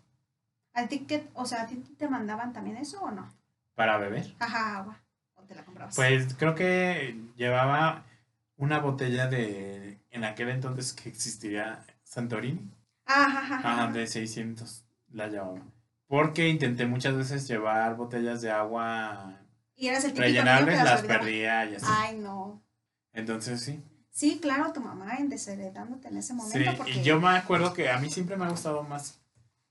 ¿A 0.73 0.87
ti 0.87 1.01
qué, 1.01 1.29
o 1.35 1.45
sea, 1.45 1.63
a 1.63 1.67
ti 1.67 1.77
te 1.77 2.09
mandaban 2.09 2.53
también 2.53 2.77
eso 2.77 3.01
o 3.03 3.11
no? 3.11 3.29
¿Para 3.75 3.99
beber? 3.99 4.35
Ajá, 4.39 4.79
agua. 4.79 5.01
¿O 5.35 5.43
te 5.43 5.55
la 5.55 5.65
comprabas? 5.65 5.97
Pues 5.97 6.35
creo 6.35 6.55
que 6.55 7.19
llevaba 7.37 8.05
una 8.57 8.79
botella 8.79 9.27
de, 9.27 9.99
en 10.11 10.25
aquel 10.25 10.51
entonces 10.51 10.93
que 10.93 11.09
existía 11.09 11.85
Santorini, 12.05 12.71
ajá, 13.07 13.41
ajá, 13.41 13.57
ajá. 13.57 13.93
de 13.93 14.07
600, 14.07 14.85
la 15.13 15.29
llevaba. 15.29 15.61
Porque 16.11 16.49
intenté 16.49 16.87
muchas 16.87 17.15
veces 17.17 17.47
llevar 17.47 17.95
botellas 17.95 18.43
de 18.43 18.51
agua 18.51 19.39
Y 19.77 19.87
eras 19.87 20.05
el 20.05 20.17
rellenables, 20.17 20.83
las 20.83 21.03
olvidaba. 21.03 21.21
perdía 21.21 21.65
y 21.67 21.77
así. 21.77 21.87
Ay, 21.89 22.19
no. 22.19 22.61
Entonces 23.13 23.61
sí. 23.61 23.81
Sí, 24.11 24.41
claro, 24.43 24.73
tu 24.73 24.81
mamá 24.81 25.19
en 25.19 25.29
desheredándote 25.29 26.09
en 26.09 26.17
ese 26.17 26.35
momento. 26.35 26.59
Sí, 26.59 26.77
porque... 26.77 26.91
y 26.95 27.03
yo 27.05 27.21
me 27.21 27.29
acuerdo 27.29 27.73
que 27.73 27.89
a 27.91 27.99
mí 27.99 28.11
siempre 28.11 28.37
me 28.37 28.45
ha 28.45 28.49
gustado 28.49 28.83
más 28.83 29.21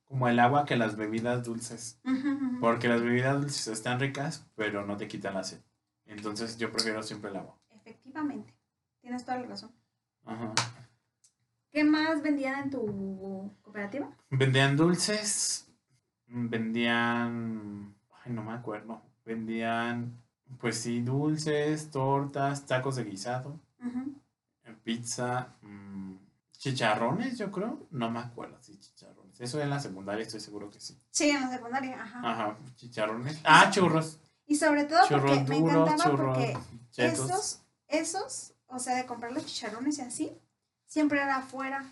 como 0.05 0.29
el 0.29 0.39
agua 0.39 0.63
que 0.65 0.77
las 0.77 0.95
bebidas 0.95 1.43
dulces. 1.43 1.99
Ujú, 2.05 2.29
ujú. 2.29 2.59
Porque 2.61 2.87
las 2.87 3.01
bebidas 3.01 3.41
dulces 3.41 3.67
están 3.67 3.99
ricas, 3.99 4.47
pero 4.55 4.85
no 4.85 4.95
te 4.95 5.09
quitan 5.09 5.33
la 5.33 5.43
sed. 5.43 5.59
Entonces 6.05 6.57
yo 6.57 6.71
prefiero 6.71 7.03
siempre 7.03 7.31
el 7.31 7.35
agua. 7.35 7.57
Efectivamente. 7.75 8.53
Tienes 9.01 9.25
toda 9.25 9.39
la 9.39 9.45
razón. 9.47 9.71
Ajá. 10.25 10.53
¿Qué 11.69 11.83
más 11.83 12.23
vendían 12.23 12.63
en 12.63 12.69
tu 12.69 13.51
cooperativa? 13.61 14.09
Vendían 14.29 14.77
dulces, 14.77 15.68
vendían, 16.29 17.95
ay, 18.23 18.31
no 18.31 18.43
me 18.43 18.53
acuerdo, 18.53 19.01
vendían, 19.25 20.21
pues 20.59 20.79
sí, 20.79 21.01
dulces, 21.01 21.89
tortas, 21.91 22.65
tacos 22.65 22.95
de 22.95 23.03
guisado, 23.05 23.59
pizza, 24.83 25.49
mm, 25.61 26.15
chicharrones, 26.57 27.37
yo 27.37 27.51
creo, 27.51 27.87
no 27.91 28.09
me 28.09 28.19
acuerdo, 28.19 28.57
sí, 28.61 28.77
chicharrones. 28.79 29.39
Eso 29.41 29.61
en 29.61 29.69
la 29.69 29.79
secundaria 29.79 30.23
estoy 30.23 30.39
seguro 30.39 30.69
que 30.69 30.79
sí. 30.79 30.99
Sí, 31.11 31.29
en 31.29 31.41
la 31.41 31.49
secundaria, 31.49 32.01
ajá. 32.01 32.21
Ajá, 32.23 32.57
chicharrones. 32.75 33.39
Ah, 33.43 33.69
churros. 33.71 34.19
Y 34.45 34.55
sobre 34.55 34.85
todo 34.85 34.99
porque 35.09 35.15
Churros 35.15 35.47
me 35.49 35.59
duros, 35.59 35.75
encantaba 35.89 36.09
churros 36.09 36.37
porque 36.37 36.57
chetos. 36.91 37.29
esos, 37.29 37.61
esos, 37.87 38.53
o 38.67 38.79
sea, 38.79 38.95
de 38.95 39.05
comprar 39.05 39.31
los 39.31 39.45
chicharrones 39.45 39.99
y 39.99 40.01
así, 40.01 40.31
siempre 40.87 41.21
era 41.21 41.37
afuera. 41.37 41.85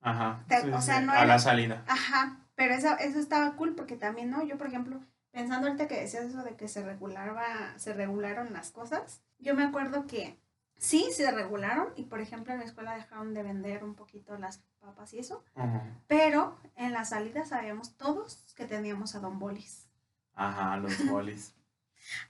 Ajá. 0.00 0.44
te- 0.48 0.60
sí, 0.62 0.70
o 0.70 0.80
sí, 0.80 0.86
sea, 0.86 1.00
no 1.00 1.12
a 1.12 1.16
era- 1.16 1.26
la 1.26 1.38
salida. 1.38 1.82
Ajá, 1.88 2.36
pero 2.54 2.74
eso, 2.74 2.96
eso 2.98 3.18
estaba 3.18 3.56
cool 3.56 3.74
porque 3.74 3.96
también, 3.96 4.30
¿no? 4.30 4.42
Yo, 4.42 4.56
por 4.58 4.66
ejemplo, 4.66 5.00
pensando 5.30 5.66
ahorita 5.66 5.88
que 5.88 6.00
decías 6.00 6.24
eso 6.24 6.42
de 6.42 6.56
que 6.56 6.68
se 6.68 6.82
regulaba, 6.84 7.44
se 7.76 7.92
regularon 7.92 8.52
las 8.52 8.70
cosas, 8.70 9.22
yo 9.38 9.54
me 9.54 9.64
acuerdo 9.64 10.06
que 10.06 10.38
sí, 10.76 11.08
se 11.12 11.30
regularon 11.30 11.88
y, 11.96 12.04
por 12.04 12.20
ejemplo, 12.20 12.52
en 12.52 12.60
la 12.60 12.64
escuela 12.64 12.94
dejaron 12.94 13.34
de 13.34 13.42
vender 13.42 13.84
un 13.84 13.94
poquito 13.94 14.36
las 14.38 14.58
papas 14.80 15.12
y 15.14 15.18
eso, 15.18 15.44
Ajá. 15.54 15.82
pero 16.06 16.58
en 16.76 16.92
la 16.92 17.04
salida 17.04 17.44
sabíamos 17.44 17.96
todos 17.96 18.52
que 18.54 18.66
teníamos 18.66 19.14
a 19.14 19.20
Don 19.20 19.38
Bolis. 19.38 19.88
Ajá, 20.34 20.76
los 20.76 20.92
bolis. 21.10 21.54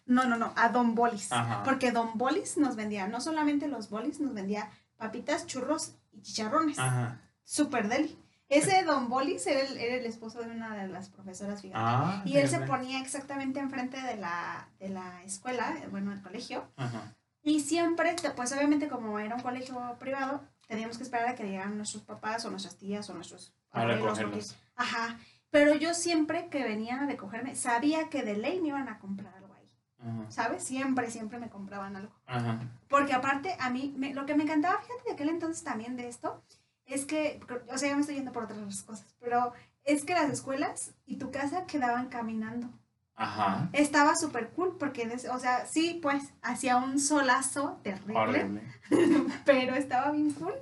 No, 0.07 0.25
no, 0.27 0.37
no, 0.37 0.53
a 0.57 0.69
Don 0.69 0.95
Bolis. 0.95 1.33
Ajá. 1.33 1.63
Porque 1.65 1.91
Don 1.91 2.17
Bolis 2.17 2.57
nos 2.57 2.77
vendía, 2.77 3.09
no 3.09 3.21
solamente 3.21 3.67
los 3.69 3.91
bolis, 3.91 4.21
nos 4.21 4.33
vendía 4.33 4.71
papitas, 4.97 5.47
churros 5.47 5.97
y 6.13 6.23
chicharrones. 6.23 6.79
Ajá. 6.79 7.21
Super 7.43 7.89
deli. 7.89 8.19
Ese 8.49 8.83
Don 8.85 9.09
Bolis 9.09 9.47
era 9.47 9.61
el, 9.61 9.77
era 9.79 9.97
el 9.97 10.07
esposo 10.07 10.41
de 10.41 10.51
una 10.51 10.77
de 10.77 10.89
las 10.89 11.09
profesoras, 11.09 11.63
fíjate. 11.63 11.81
Ah, 11.83 12.23
y 12.25 12.37
él 12.37 12.49
se 12.49 12.61
ponía 12.61 13.01
exactamente 13.01 13.59
enfrente 13.59 14.01
de 14.01 14.17
la, 14.17 14.69
de 14.79 14.91
la 14.91 15.23
escuela, 15.25 15.75
bueno, 15.91 16.13
el 16.13 16.23
colegio. 16.23 16.71
Ajá. 16.77 17.15
Y 17.43 17.61
siempre, 17.61 18.15
pues 18.37 18.53
obviamente 18.53 18.89
como 18.89 19.19
era 19.19 19.35
un 19.35 19.43
colegio 19.43 19.97
privado, 19.99 20.43
teníamos 20.69 20.97
que 20.99 21.05
esperar 21.05 21.29
a 21.29 21.35
que 21.35 21.45
llegaran 21.45 21.77
nuestros 21.77 22.03
papás 22.03 22.45
o 22.45 22.51
nuestras 22.51 22.77
tías 22.77 23.09
o 23.11 23.15
nuestros 23.15 23.55
abuelos. 23.71 24.19
porque-. 24.19 24.45
Ajá. 24.77 25.19
Pero 25.51 25.75
yo 25.75 25.95
siempre 25.95 26.49
que 26.49 26.65
venían 26.65 27.01
a 27.01 27.07
recogerme, 27.07 27.55
sabía 27.55 28.09
que 28.09 28.23
de 28.23 28.37
ley 28.37 28.61
me 28.61 28.69
iban 28.69 28.89
a 28.89 28.99
comprar 28.99 29.35
algo 29.35 29.55
ahí. 29.55 29.71
Ajá. 30.01 30.31
¿Sabes? 30.31 30.65
Siempre, 30.65 31.11
siempre 31.11 31.39
me 31.39 31.49
compraban 31.49 31.97
algo. 31.97 32.13
Ajá. 32.27 32.61
Porque 32.89 33.13
aparte, 33.15 33.57
a 33.61 33.71
mí, 33.71 33.95
me- 33.97 34.15
lo 34.15 34.27
que 34.27 34.35
me 34.35 34.45
encantaba, 34.45 34.81
fíjate, 34.81 35.03
de 35.07 35.13
aquel 35.13 35.29
entonces 35.29 35.63
también 35.65 35.97
de 35.97 36.09
esto, 36.09 36.43
es 36.87 37.05
que, 37.07 37.41
o 37.73 37.79
sea, 37.79 37.89
ya 37.91 37.95
me 37.95 38.01
estoy 38.03 38.17
yendo 38.17 38.33
por 38.33 38.45
otras 38.45 38.83
cosas, 38.83 39.07
pero 39.21 39.53
es 39.85 40.05
que 40.05 40.15
las 40.15 40.31
escuelas 40.31 40.93
y 41.07 41.17
tu 41.17 41.31
casa 41.31 41.67
quedaban 41.67 42.09
caminando. 42.09 42.69
Ajá. 43.17 43.69
Estaba 43.73 44.17
súper 44.17 44.51
cool 44.51 44.77
porque, 44.79 45.09
o 45.31 45.39
sea, 45.39 45.67
sí, 45.67 46.01
pues, 46.03 46.33
hacía 46.43 46.77
un 46.79 46.99
solazo 46.99 47.79
terrible, 47.83 48.19
Horrible. 48.19 48.63
pero 49.45 49.75
estaba 49.77 50.11
bien 50.11 50.33
cool 50.33 50.55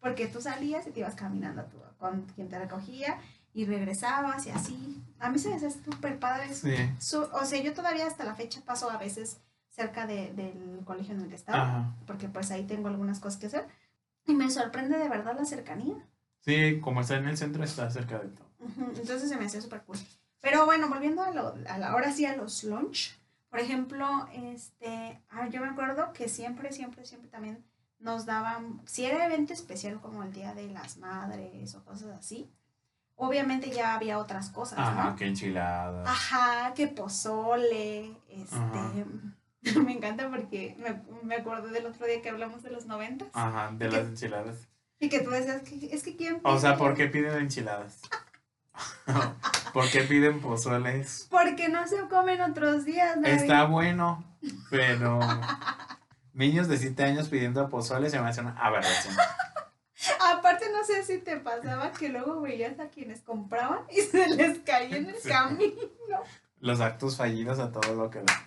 porque 0.00 0.26
tú 0.26 0.40
salías 0.42 0.86
y 0.86 0.90
te 0.90 1.00
ibas 1.00 1.14
caminando 1.14 1.64
tú, 1.64 1.78
con 1.98 2.22
quien 2.34 2.48
te 2.50 2.58
recogía 2.58 3.18
y 3.54 3.64
regresabas 3.64 4.46
y 4.46 4.50
así. 4.50 5.02
A 5.18 5.30
mí 5.30 5.38
se 5.38 5.48
me 5.48 5.54
hace 5.56 5.70
súper 5.70 6.18
padre. 6.18 6.52
Sí. 6.52 6.74
Su- 6.98 7.22
o 7.32 7.44
sea, 7.46 7.62
yo 7.62 7.72
todavía 7.72 8.06
hasta 8.06 8.24
la 8.24 8.34
fecha 8.34 8.60
paso 8.66 8.90
a 8.90 8.98
veces 8.98 9.38
cerca 9.70 10.06
de- 10.06 10.32
del 10.34 10.84
colegio 10.84 11.14
en 11.14 11.22
el 11.22 11.28
que 11.28 11.34
estaba 11.36 11.62
Ajá. 11.62 11.94
porque 12.06 12.28
pues 12.28 12.50
ahí 12.50 12.64
tengo 12.66 12.88
algunas 12.88 13.18
cosas 13.18 13.40
que 13.40 13.46
hacer. 13.46 13.66
Y 14.26 14.34
me 14.34 14.50
sorprende 14.50 14.98
de 14.98 15.08
verdad 15.08 15.36
la 15.36 15.44
cercanía. 15.44 15.96
Sí, 16.40 16.80
como 16.80 17.00
está 17.00 17.16
en 17.16 17.28
el 17.28 17.36
centro, 17.36 17.64
está 17.64 17.90
cerca 17.90 18.18
de 18.18 18.28
todo. 18.28 18.46
Entonces 18.96 19.28
se 19.28 19.36
me 19.36 19.46
hacía 19.46 19.60
súper 19.60 19.82
cool. 19.82 19.98
Pero 20.40 20.66
bueno, 20.66 20.88
volviendo 20.88 21.22
a, 21.22 21.30
lo, 21.30 21.54
a 21.68 21.78
la, 21.78 21.88
ahora 21.88 22.12
sí 22.12 22.26
a 22.26 22.36
los 22.36 22.64
lunch. 22.64 23.18
Por 23.48 23.60
ejemplo, 23.60 24.28
este, 24.32 25.22
ah, 25.30 25.48
yo 25.48 25.60
me 25.60 25.68
acuerdo 25.68 26.12
que 26.12 26.28
siempre, 26.28 26.72
siempre, 26.72 27.04
siempre 27.04 27.30
también 27.30 27.64
nos 27.98 28.26
daban, 28.26 28.82
si 28.84 29.06
era 29.06 29.24
evento 29.26 29.52
especial 29.52 30.00
como 30.00 30.22
el 30.22 30.32
Día 30.32 30.54
de 30.54 30.68
las 30.68 30.98
Madres 30.98 31.74
o 31.74 31.84
cosas 31.84 32.10
así, 32.18 32.50
obviamente 33.14 33.70
ya 33.70 33.94
había 33.94 34.18
otras 34.18 34.50
cosas, 34.50 34.78
Ajá, 34.78 35.10
¿no? 35.10 35.16
qué 35.16 35.26
enchiladas. 35.26 36.06
Ajá, 36.06 36.74
que 36.74 36.88
pozole, 36.88 38.16
este... 38.28 38.56
Ajá. 38.56 38.92
Me 39.84 39.92
encanta 39.92 40.28
porque 40.30 40.76
me, 40.78 41.02
me 41.22 41.36
acordé 41.36 41.70
del 41.70 41.86
otro 41.86 42.06
día 42.06 42.20
que 42.22 42.28
hablamos 42.30 42.62
de 42.62 42.70
los 42.70 42.86
noventas. 42.86 43.28
Ajá, 43.32 43.70
de 43.72 43.88
las 43.90 44.06
enchiladas. 44.06 44.68
Y 45.00 45.08
que 45.08 45.20
tú 45.20 45.30
decías 45.30 45.62
que 45.62 45.88
es 45.94 46.02
que 46.02 46.16
quién 46.16 46.40
O 46.44 46.58
sea, 46.58 46.74
pide? 46.76 46.78
¿por 46.78 46.94
qué 46.94 47.06
piden 47.08 47.36
enchiladas? 47.38 48.00
¿Por 49.72 49.90
qué 49.90 50.00
piden 50.02 50.40
pozoles? 50.40 51.26
Porque 51.30 51.68
no 51.68 51.86
se 51.86 51.98
comen 52.08 52.40
otros 52.40 52.84
días, 52.84 53.14
David. 53.20 53.28
Está 53.42 53.64
bueno, 53.64 54.24
pero 54.70 55.18
niños 56.32 56.68
de 56.68 56.76
7 56.78 57.02
años 57.04 57.28
pidiendo 57.28 57.68
pozole 57.68 58.10
se 58.10 58.20
me 58.20 58.28
hace 58.28 58.40
una 58.40 58.56
aberración. 58.58 59.14
Aparte, 60.20 60.66
no 60.72 60.84
sé 60.84 61.02
si 61.02 61.18
te 61.18 61.36
pasaba 61.38 61.90
que 61.92 62.08
luego 62.08 62.40
veías 62.40 62.78
a 62.78 62.88
quienes 62.88 63.20
compraban 63.22 63.80
y 63.90 64.00
se 64.02 64.28
les 64.28 64.58
caía 64.60 64.96
en 64.96 65.08
el 65.08 65.16
Sí. 65.16 65.28
camino. 65.28 65.74
Los 66.60 66.80
actos 66.80 67.16
fallidos 67.16 67.58
a 67.58 67.72
todo 67.72 67.94
lo 67.94 68.10
que 68.10 68.20
da. 68.20 68.46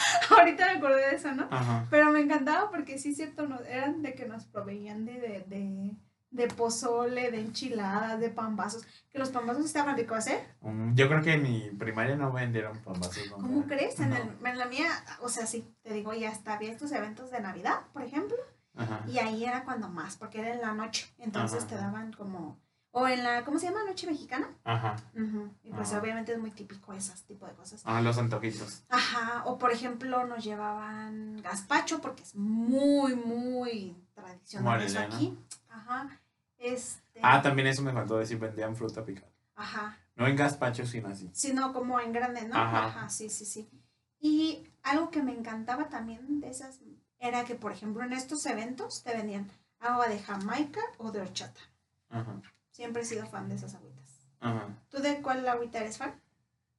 Ahorita 0.30 0.66
me 0.66 0.78
acordé 0.78 1.10
de 1.10 1.16
eso, 1.16 1.32
¿no? 1.32 1.48
Ajá. 1.50 1.86
Pero 1.90 2.10
me 2.12 2.20
encantaba 2.20 2.70
porque 2.70 2.98
sí, 2.98 3.14
cierto, 3.14 3.46
no, 3.46 3.60
eran 3.60 4.02
de 4.02 4.14
que 4.14 4.26
nos 4.26 4.44
proveían 4.46 5.04
de, 5.04 5.12
de, 5.20 5.44
de, 5.46 5.96
de 6.30 6.48
pozole, 6.48 7.30
de 7.30 7.40
enchiladas, 7.40 8.18
de 8.20 8.30
pambazos. 8.30 8.86
Que 9.10 9.18
los 9.18 9.30
pambazos 9.30 9.64
estaban 9.66 9.96
ricos, 9.96 10.26
¿eh? 10.28 10.46
Mm, 10.60 10.94
Yo 10.94 11.08
creo 11.08 11.22
que 11.22 11.32
en 11.34 11.42
mi 11.42 11.70
primaria 11.78 12.16
no 12.16 12.32
vendieron 12.32 12.78
pambazos. 12.78 13.28
¿no? 13.30 13.36
¿Cómo 13.36 13.66
crees? 13.66 13.98
En, 14.00 14.12
el- 14.12 14.34
en 14.46 14.58
la 14.58 14.66
mía, 14.66 14.88
o 15.20 15.28
sea, 15.28 15.46
sí, 15.46 15.66
te 15.82 15.92
digo, 15.92 16.14
ya 16.14 16.30
hasta 16.30 16.54
había 16.54 16.70
estos 16.72 16.92
eventos 16.92 17.30
de 17.30 17.40
Navidad, 17.40 17.80
por 17.92 18.02
ejemplo. 18.02 18.36
Ajá. 18.76 19.00
Y 19.08 19.18
ahí 19.18 19.44
era 19.44 19.64
cuando 19.64 19.88
más, 19.88 20.16
porque 20.16 20.40
era 20.40 20.54
en 20.54 20.60
la 20.60 20.72
noche. 20.74 21.12
Entonces 21.18 21.58
Ajá. 21.64 21.66
te 21.68 21.74
daban 21.74 22.12
como. 22.12 22.58
O 22.92 23.06
en 23.06 23.22
la. 23.22 23.44
¿Cómo 23.44 23.58
se 23.58 23.66
llama? 23.66 23.84
Noche 23.84 24.06
mexicana. 24.06 24.48
Ajá. 24.64 24.96
Ujú, 25.14 25.48
Y 25.62 25.70
pues 25.72 25.90
Ajá. 25.90 26.00
obviamente 26.00 26.32
es 26.32 26.38
muy 26.38 26.50
típico 26.50 26.92
esas 26.92 27.22
tipo 27.22 27.46
de 27.46 27.52
cosas. 27.54 27.82
Ah, 27.84 28.00
los 28.00 28.18
antojitos. 28.18 28.82
Ajá. 28.88 29.44
O 29.46 29.58
por 29.58 29.70
ejemplo, 29.70 30.26
nos 30.26 30.42
llevaban 30.44 31.40
gazpacho, 31.42 32.00
porque 32.00 32.22
es 32.24 32.34
muy, 32.34 33.14
muy 33.14 33.96
tradicional 34.14 34.82
eso 34.82 34.98
aquí. 34.98 35.38
Ajá. 35.68 36.20
Este. 36.58 37.20
Ah, 37.22 37.40
también 37.40 37.68
eso 37.68 37.82
me 37.82 37.92
faltó 37.92 38.18
decir, 38.18 38.38
vendían 38.38 38.74
fruta 38.74 39.04
picada. 39.04 39.30
Ajá. 39.54 39.96
No 40.16 40.26
en 40.26 40.36
gazpacho, 40.36 40.84
sino 40.84 41.08
así. 41.08 41.30
Sino 41.32 41.72
como 41.72 42.00
en 42.00 42.12
grande, 42.12 42.46
¿no? 42.48 42.56
Ajá. 42.56 42.86
Ajá, 42.86 43.08
sí, 43.08 43.30
sí, 43.30 43.44
sí. 43.44 43.70
Y 44.18 44.68
algo 44.82 45.10
que 45.10 45.22
me 45.22 45.32
encantaba 45.32 45.88
también 45.88 46.40
de 46.40 46.50
esas 46.50 46.80
era 47.18 47.44
que, 47.44 47.54
por 47.54 47.72
ejemplo, 47.72 48.02
en 48.02 48.12
estos 48.12 48.44
eventos 48.46 49.02
te 49.02 49.14
vendían 49.14 49.48
agua 49.78 50.08
de 50.08 50.18
Jamaica 50.18 50.80
o 50.98 51.12
de 51.12 51.20
horchata. 51.20 51.60
Ajá. 52.08 52.40
Siempre 52.80 53.02
he 53.02 53.04
sido 53.04 53.26
fan 53.26 53.46
de 53.46 53.56
esas 53.56 53.74
agüitas. 53.74 54.26
Ajá. 54.40 54.68
¿Tú 54.88 55.02
de 55.02 55.20
cuál 55.20 55.46
agüita 55.46 55.80
eres 55.80 55.98
fan? 55.98 56.18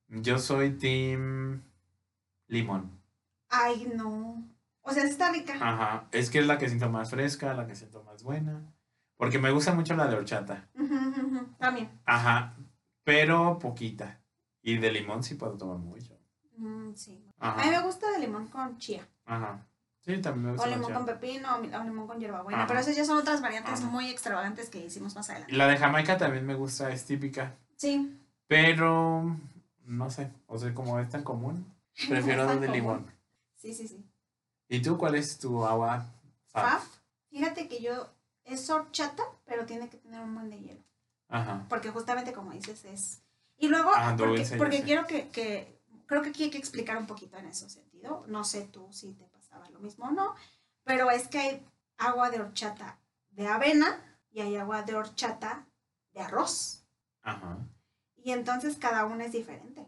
Yo 0.08 0.40
soy 0.40 0.72
team 0.72 1.62
limón. 2.48 3.00
Ay, 3.50 3.88
no. 3.96 4.44
O 4.82 4.92
sea, 4.92 5.04
está 5.04 5.32
rica. 5.32 5.54
Ajá. 5.62 6.08
Es 6.12 6.32
que 6.32 6.40
es 6.40 6.48
la 6.48 6.58
que 6.58 6.68
siento 6.70 6.90
más 6.90 7.12
fresca, 7.12 7.54
la 7.54 7.68
que 7.68 7.76
siento 7.76 8.02
más 8.02 8.24
buena. 8.24 8.64
Porque 9.16 9.38
me 9.38 9.52
gusta 9.52 9.76
mucho 9.76 9.96
la 9.96 10.08
de 10.08 10.16
horchata. 10.16 10.68
Ujú, 10.74 10.96
ujú. 10.96 11.46
También. 11.60 11.92
Ajá. 12.06 12.58
Pero 13.04 13.60
poquita. 13.60 14.20
Y 14.64 14.80
de 14.80 14.92
limón 14.92 15.22
sí 15.22 15.36
puedo 15.36 15.56
tomar 15.56 15.78
mucho. 15.78 16.18
Mm, 16.58 16.96
sí. 16.96 17.24
A 17.38 17.64
mí 17.64 17.70
me 17.70 17.82
gusta 17.84 18.10
de 18.10 18.22
limón 18.22 18.48
con 18.48 18.76
chía. 18.80 19.08
Ajá. 19.26 19.68
Sí, 20.04 20.18
también 20.20 20.44
me 20.46 20.50
O 20.50 20.54
gusta 20.54 20.68
la 20.68 20.76
limón 20.78 20.94
con 20.94 21.06
pepino 21.06 21.56
o 21.56 21.60
o 21.60 21.84
limón 21.84 22.08
con 22.08 22.20
hierbabuena. 22.20 22.60
Ajá. 22.60 22.68
Pero 22.68 22.80
esas 22.80 22.96
ya 22.96 23.06
son 23.06 23.18
otras 23.18 23.42
variantes 23.42 23.80
Ajá. 23.80 23.88
muy 23.90 24.10
extravagantes 24.10 24.70
que 24.70 24.86
hicimos 24.86 25.16
más 25.16 25.30
adelante. 25.30 25.54
la 25.56 25.68
de 25.68 25.78
Jamaica 25.78 26.18
también 26.18 26.46
me 26.46 26.56
gusta, 26.56 26.90
es 26.92 27.06
típica. 27.06 27.56
Sí. 27.76 28.18
Pero 28.48 29.38
no 29.86 30.10
sé. 30.10 30.32
O 30.48 30.58
sea, 30.58 30.74
como 30.74 31.00
es 31.00 31.10
tan 31.10 31.24
común, 31.24 31.66
prefiero 32.10 32.46
la 32.46 32.54
de 32.56 32.60
común. 32.68 32.74
limón. 32.74 33.12
Sí, 33.56 33.74
sí, 33.74 33.88
sí. 33.88 34.04
¿Y 34.68 34.82
tú 34.82 34.98
cuál 34.98 35.16
es 35.16 35.38
tu 35.38 35.64
agua? 35.66 36.06
Fab. 36.48 36.82
Fíjate 37.30 37.68
que 37.68 37.82
yo 37.82 38.10
es 38.44 38.70
horchata, 38.70 39.24
pero 39.46 39.66
tiene 39.66 39.88
que 39.90 39.98
tener 39.98 40.20
un 40.22 40.34
buen 40.34 40.50
de 40.50 40.60
hielo. 40.60 40.82
Ajá. 41.30 41.66
Porque 41.70 41.90
justamente 41.92 42.34
como 42.34 42.52
dices 42.52 42.84
es... 42.86 43.22
Y 43.58 43.68
luego, 43.68 43.92
Ah, 43.96 44.16
porque, 44.18 44.82
quiero 44.84 45.06
que, 45.06 45.30
que, 45.30 45.80
creo 46.08 46.22
que 46.24 46.30
aquí 46.30 46.44
hay 46.44 46.50
que 46.50 46.58
explicar 46.58 46.98
un 46.98 47.06
poquito 47.06 47.38
en 47.38 47.46
ese 47.46 47.70
sentido. 47.70 48.26
No 48.28 48.44
sé 48.44 48.64
tú 48.64 48.88
si 48.92 49.14
te 49.14 49.26
lo 49.72 49.80
mismo 49.80 50.06
o 50.06 50.12
no, 50.12 50.36
pero 50.84 51.10
es 51.10 51.28
que 51.28 51.40
hay 51.40 51.68
agua 51.98 52.30
de 52.30 52.42
horchata 52.42 53.00
de 53.32 53.48
avena 53.48 54.00
y 54.32 54.42
hay 54.42 54.58
agua 54.58 54.84
de 54.84 54.96
horchata 54.96 55.66
de 56.14 56.22
arroz. 56.22 56.86
Ajá. 57.22 57.58
Y 58.18 58.32
entonces 58.32 58.78
cada 58.78 59.06
una 59.06 59.26
es 59.26 59.32
diferente. 59.32 59.88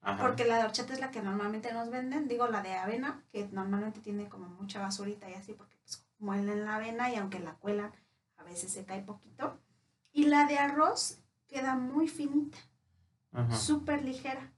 Ajá. 0.00 0.20
Porque 0.20 0.44
la 0.44 0.58
de 0.58 0.64
horchata 0.64 0.92
es 0.92 1.00
la 1.00 1.10
que 1.10 1.22
normalmente 1.22 1.72
nos 1.72 1.90
venden, 1.90 2.28
digo 2.28 2.48
la 2.48 2.62
de 2.62 2.74
avena, 2.74 3.22
que 3.30 3.48
normalmente 3.52 4.00
tiene 4.00 4.28
como 4.28 4.48
mucha 4.48 4.80
basurita 4.80 5.30
y 5.30 5.34
así, 5.34 5.52
porque 5.52 5.76
pues 5.84 6.04
muelen 6.18 6.64
la 6.64 6.76
avena 6.76 7.10
y 7.10 7.16
aunque 7.16 7.38
la 7.38 7.54
cuelan, 7.54 7.92
a 8.36 8.42
veces 8.42 8.72
se 8.72 8.84
cae 8.84 9.02
poquito. 9.02 9.58
Y 10.12 10.24
la 10.24 10.46
de 10.46 10.58
arroz 10.58 11.18
queda 11.46 11.76
muy 11.76 12.08
finita, 12.08 12.58
súper 13.50 14.04
ligera. 14.04 14.52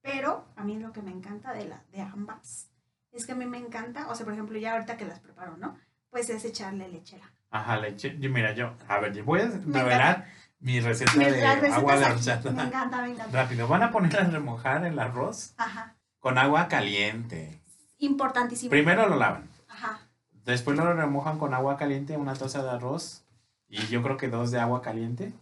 Pero 0.00 0.44
a 0.56 0.64
mí 0.64 0.78
lo 0.78 0.92
que 0.92 1.02
me 1.02 1.10
encanta 1.10 1.52
de, 1.52 1.66
la, 1.66 1.84
de 1.92 2.00
ambas 2.00 2.68
es 3.18 3.26
que 3.26 3.32
a 3.32 3.36
mí 3.36 3.46
me 3.46 3.58
encanta, 3.58 4.08
o 4.08 4.14
sea, 4.14 4.24
por 4.24 4.32
ejemplo, 4.34 4.58
ya 4.58 4.72
ahorita 4.72 4.96
que 4.96 5.04
las 5.04 5.20
preparo, 5.20 5.56
¿no? 5.56 5.76
Pues 6.10 6.28
es 6.30 6.44
echarle 6.44 6.88
lechera. 6.88 7.30
Ajá, 7.50 7.76
leche. 7.78 8.16
Yo, 8.18 8.30
mira, 8.30 8.52
yo, 8.52 8.74
a 8.88 8.98
ver, 8.98 9.12
yo 9.14 9.24
voy 9.24 9.40
a 9.40 9.48
revelar 9.48 10.26
mi 10.60 10.80
receta 10.80 11.12
Mis- 11.14 11.28
de 11.32 11.46
agua 11.46 11.96
de 11.96 12.04
horchata. 12.06 12.50
Me 12.50 12.62
encanta, 12.64 13.02
me 13.02 13.10
encanta. 13.10 13.42
Rápido, 13.42 13.68
van 13.68 13.82
a 13.82 13.90
poner 13.90 14.16
a 14.18 14.24
remojar 14.24 14.84
el 14.84 14.98
arroz 14.98 15.54
Ajá, 15.56 15.94
con 16.18 16.38
agua 16.38 16.68
caliente. 16.68 17.60
importantísimo. 17.98 18.70
Primero 18.70 19.08
lo 19.08 19.16
lavan. 19.16 19.48
Ajá, 19.68 20.00
Después 20.44 20.76
lo 20.76 20.92
remojan 20.92 21.38
con 21.38 21.54
agua 21.54 21.76
caliente, 21.76 22.16
una 22.16 22.34
taza 22.34 22.62
de 22.62 22.70
arroz 22.70 23.24
y 23.68 23.78
yo 23.88 24.02
creo 24.02 24.16
que 24.16 24.28
dos 24.28 24.50
de 24.52 24.60
agua 24.60 24.80
caliente. 24.82 25.32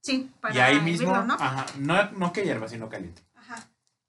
sí, 0.00 0.30
para 0.40 0.54
y 0.54 0.58
ahí 0.58 0.80
mismo, 0.80 1.10
hervirlo, 1.14 1.26
¿no? 1.26 1.34
ajá, 1.34 1.66
no, 1.78 2.10
no 2.12 2.32
que 2.32 2.44
hierva, 2.44 2.66
sino 2.68 2.88
caliente. 2.88 3.22
Ajá. 3.34 3.56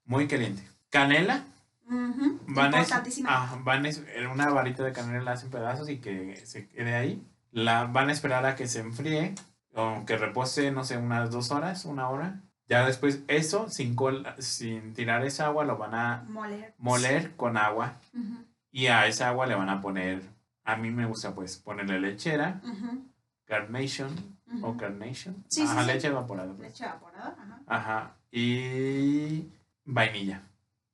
Muy 0.04 0.26
caliente. 0.28 0.62
Canela, 0.90 1.44
Ujú, 1.88 2.40
van 2.48 2.74
a, 2.74 2.78
Importantísima. 2.78 3.30
ajá, 3.42 3.58
van 3.62 3.86
a, 3.86 3.88
en 3.90 4.26
una 4.26 4.48
varita 4.50 4.82
de 4.82 4.92
canela 4.92 5.22
la 5.22 5.32
hacen 5.32 5.50
pedazos 5.50 5.88
y 5.88 5.98
que 5.98 6.36
se 6.44 6.68
quede 6.68 6.94
ahí. 6.94 7.22
La 7.52 7.84
van 7.84 8.08
a 8.08 8.12
esperar 8.12 8.44
a 8.44 8.56
que 8.56 8.66
se 8.68 8.80
enfríe 8.80 9.34
o 9.74 10.04
que 10.04 10.16
repose, 10.18 10.70
no 10.72 10.84
sé, 10.84 10.96
unas 10.96 11.30
dos 11.30 11.50
horas, 11.50 11.84
una 11.84 12.08
hora. 12.08 12.40
Ya 12.68 12.84
después 12.84 13.22
eso, 13.28 13.68
sin, 13.70 13.94
col- 13.94 14.26
sin 14.38 14.92
tirar 14.94 15.24
esa 15.24 15.46
agua, 15.46 15.64
lo 15.64 15.76
van 15.78 15.94
a 15.94 16.24
Moler. 16.28 16.74
moler 16.78 17.36
con 17.36 17.56
agua 17.56 18.00
Ujú, 18.12 18.44
y 18.72 18.88
a 18.88 19.06
esa 19.06 19.28
agua 19.28 19.46
le 19.46 19.54
van 19.54 19.68
a 19.68 19.80
poner, 19.80 20.22
a 20.64 20.74
mí 20.74 20.90
me 20.90 21.06
gusta 21.06 21.32
pues 21.34 21.56
ponerle 21.58 22.00
lechera, 22.00 22.60
ujú, 22.64 23.04
carnation 23.44 24.08
ujú. 24.52 24.66
o 24.66 24.76
carnation, 24.76 25.44
Sí, 25.48 25.60
sí, 25.64 25.68
ajá, 25.70 25.82
sí. 25.82 25.86
leche 25.86 26.08
evaporada. 26.08 26.52
pues. 26.54 26.68
Leche 26.72 26.84
evaporada, 26.84 27.36
ajá. 27.38 27.60
Ajá, 27.68 28.16
y 28.32 29.48
vainilla. 29.84 30.42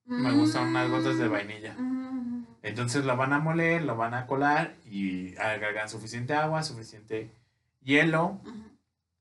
Me 0.05 0.33
gustan 0.33 0.69
unas 0.69 0.91
gotas 0.91 1.19
de 1.19 1.29
vainilla. 1.29 1.75
Mm, 1.79 2.47
Entonces 2.63 3.05
lo 3.05 3.17
van 3.17 3.33
a 3.33 3.39
moler, 3.39 3.83
lo 3.83 3.97
van 3.97 4.15
a 4.15 4.27
colar 4.27 4.77
y 4.85 5.37
agregan 5.37 5.89
suficiente 5.89 6.35
agua, 6.35 6.63
suficiente 6.63 7.31
hielo 7.81 8.41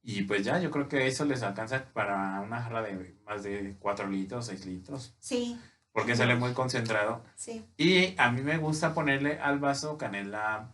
y 0.03 0.23
pues 0.23 0.43
ya, 0.43 0.59
yo 0.59 0.71
creo 0.71 0.87
que 0.87 1.05
eso 1.07 1.25
les 1.25 1.43
alcanza 1.43 1.85
para 1.93 2.41
una 2.41 2.61
jarra 2.61 2.81
de 2.81 3.15
más 3.25 3.43
de 3.43 3.75
4 3.79 4.07
litros, 4.07 4.47
6 4.47 4.65
litros, 4.65 5.15
Sí, 5.19 5.59
porque 5.91 6.15
sale 6.15 6.35
muy 6.35 6.53
concentrado. 6.53 7.23
sí. 7.35 7.65
Y 7.77 8.15
a 8.19 8.31
mí 8.31 8.41
me 8.41 8.57
gusta 8.57 8.93
ponerle 8.95 9.39
al 9.39 9.59
vaso 9.59 9.97
canela 9.97 10.73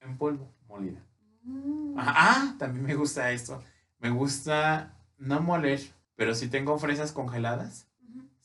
en 0.00 0.16
polvo, 0.16 0.52
molida. 0.68 1.00
Mm, 1.42 1.98
Ajá, 1.98 2.14
Ah, 2.16 2.54
también 2.58 2.84
me 2.86 2.94
gusta 2.94 3.32
esto. 3.32 3.62
Me 3.98 4.10
gusta 4.10 4.94
no 5.18 5.40
moler, 5.40 5.80
pero 6.14 6.34
si 6.36 6.46
tengo 6.48 6.78
fresas 6.78 7.10
congeladas. 7.10 7.87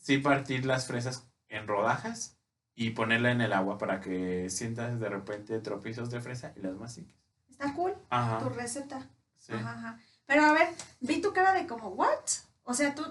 Sí 0.03 0.19
partir 0.19 0.65
las 0.65 0.85
fresas 0.85 1.23
en 1.49 1.67
rodajas 1.67 2.37
y 2.75 2.91
ponerla 2.91 3.31
en 3.31 3.41
el 3.41 3.53
agua 3.53 3.77
para 3.79 3.99
que 4.01 4.49
sientas 4.51 4.99
de 4.99 5.09
repente 5.09 5.59
tropizos 5.59 6.11
de 6.11 6.21
fresa 6.21 6.53
y 6.55 6.59
las 6.61 6.75
mastiques. 6.75 7.15
Está 7.49 7.73
cool 7.73 7.93
tu 7.93 7.97
Ajá, 8.09 8.49
receta. 8.49 9.07
sí. 9.37 9.53
Ajá, 9.53 9.71
ajá. 9.71 9.99
Pero 10.25 10.45
a 10.45 10.53
ver, 10.53 10.69
vi 11.01 11.21
tu 11.21 11.33
cara 11.33 11.53
de 11.53 11.65
como, 11.67 11.89
¿what? 11.89 12.17
O 12.63 12.73
sea, 12.73 12.93
tú 12.95 13.03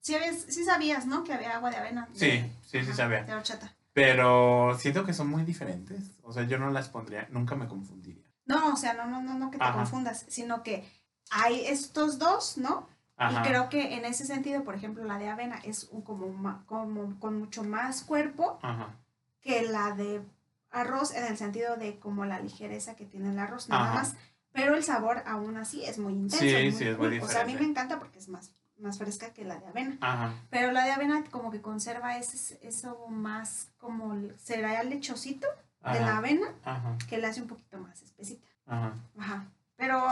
sí, 0.00 0.14
habías, 0.14 0.36
sí 0.48 0.64
sabías, 0.64 1.06
¿no? 1.06 1.24
Que 1.24 1.32
había 1.34 1.54
agua 1.56 1.70
de 1.70 1.76
avena. 1.76 2.08
de- 2.12 2.18
Sí, 2.18 2.52
sí, 2.66 2.80
sí 2.84 2.90
ajá, 2.90 2.94
sabía. 2.94 3.22
De 3.24 3.34
horchata. 3.34 3.72
Pero 3.92 4.76
siento 4.78 5.04
que 5.04 5.12
son 5.14 5.28
muy 5.28 5.42
diferentes. 5.44 6.12
O 6.22 6.32
sea, 6.32 6.44
yo 6.44 6.58
no 6.58 6.70
las 6.70 6.88
pondría, 6.88 7.26
nunca 7.30 7.56
me 7.56 7.66
confundiría. 7.66 8.22
No, 8.46 8.72
o 8.72 8.76
sea, 8.76 8.94
no, 8.94 9.06
no, 9.06 9.20
no, 9.20 9.34
no 9.38 9.50
que 9.50 9.58
te 9.58 9.72
confundas, 9.72 10.24
sino 10.28 10.62
que 10.62 10.88
hay 11.30 11.66
estos 11.66 12.18
dos, 12.18 12.56
¿no? 12.58 12.88
Ajá. 13.18 13.42
Y 13.44 13.48
creo 13.48 13.68
que 13.68 13.96
en 13.96 14.04
ese 14.04 14.24
sentido, 14.24 14.64
por 14.64 14.74
ejemplo, 14.74 15.04
la 15.04 15.18
de 15.18 15.28
avena 15.28 15.58
es 15.64 15.84
un, 15.90 16.02
como, 16.02 16.64
como 16.66 17.18
con 17.18 17.38
mucho 17.38 17.64
más 17.64 18.02
cuerpo 18.04 18.58
Ajá. 18.62 18.94
que 19.40 19.62
la 19.62 19.92
de 19.92 20.22
arroz 20.70 21.14
en 21.14 21.24
el 21.24 21.36
sentido 21.36 21.76
de 21.76 21.98
como 21.98 22.24
la 22.24 22.38
ligereza 22.40 22.94
que 22.94 23.04
tiene 23.06 23.30
el 23.30 23.38
arroz, 23.38 23.68
nada 23.68 23.84
Ajá. 23.86 23.94
más. 23.94 24.16
Pero 24.52 24.74
el 24.74 24.82
sabor 24.84 25.22
aún 25.26 25.56
así 25.56 25.84
es 25.84 25.98
muy 25.98 26.12
intenso. 26.14 26.38
Sí, 26.44 26.54
es 26.54 26.76
sí, 26.78 26.84
muy 26.84 26.92
es 26.92 26.98
muy. 26.98 27.18
O 27.20 27.28
sea, 27.28 27.42
a 27.42 27.44
mí 27.44 27.54
me 27.54 27.64
encanta 27.64 27.98
porque 27.98 28.18
es 28.18 28.28
más, 28.28 28.52
más 28.78 28.98
fresca 28.98 29.32
que 29.32 29.44
la 29.44 29.56
de 29.56 29.66
avena. 29.66 29.98
Ajá. 30.00 30.34
Pero 30.50 30.72
la 30.72 30.84
de 30.84 30.92
avena 30.92 31.24
como 31.30 31.50
que 31.50 31.60
conserva 31.60 32.16
ese, 32.16 32.58
eso 32.66 33.06
más 33.08 33.68
como 33.78 34.14
el 34.14 34.38
cereal 34.38 34.90
lechosito 34.90 35.46
de 35.84 36.00
la 36.00 36.08
Ajá. 36.08 36.18
avena 36.18 36.46
Ajá. 36.64 36.96
que 37.08 37.18
le 37.18 37.26
hace 37.26 37.42
un 37.42 37.48
poquito 37.48 37.78
más 37.78 38.00
espesita. 38.02 38.46
Ajá. 38.66 38.94
Ajá. 39.18 39.44
Pero 39.76 40.02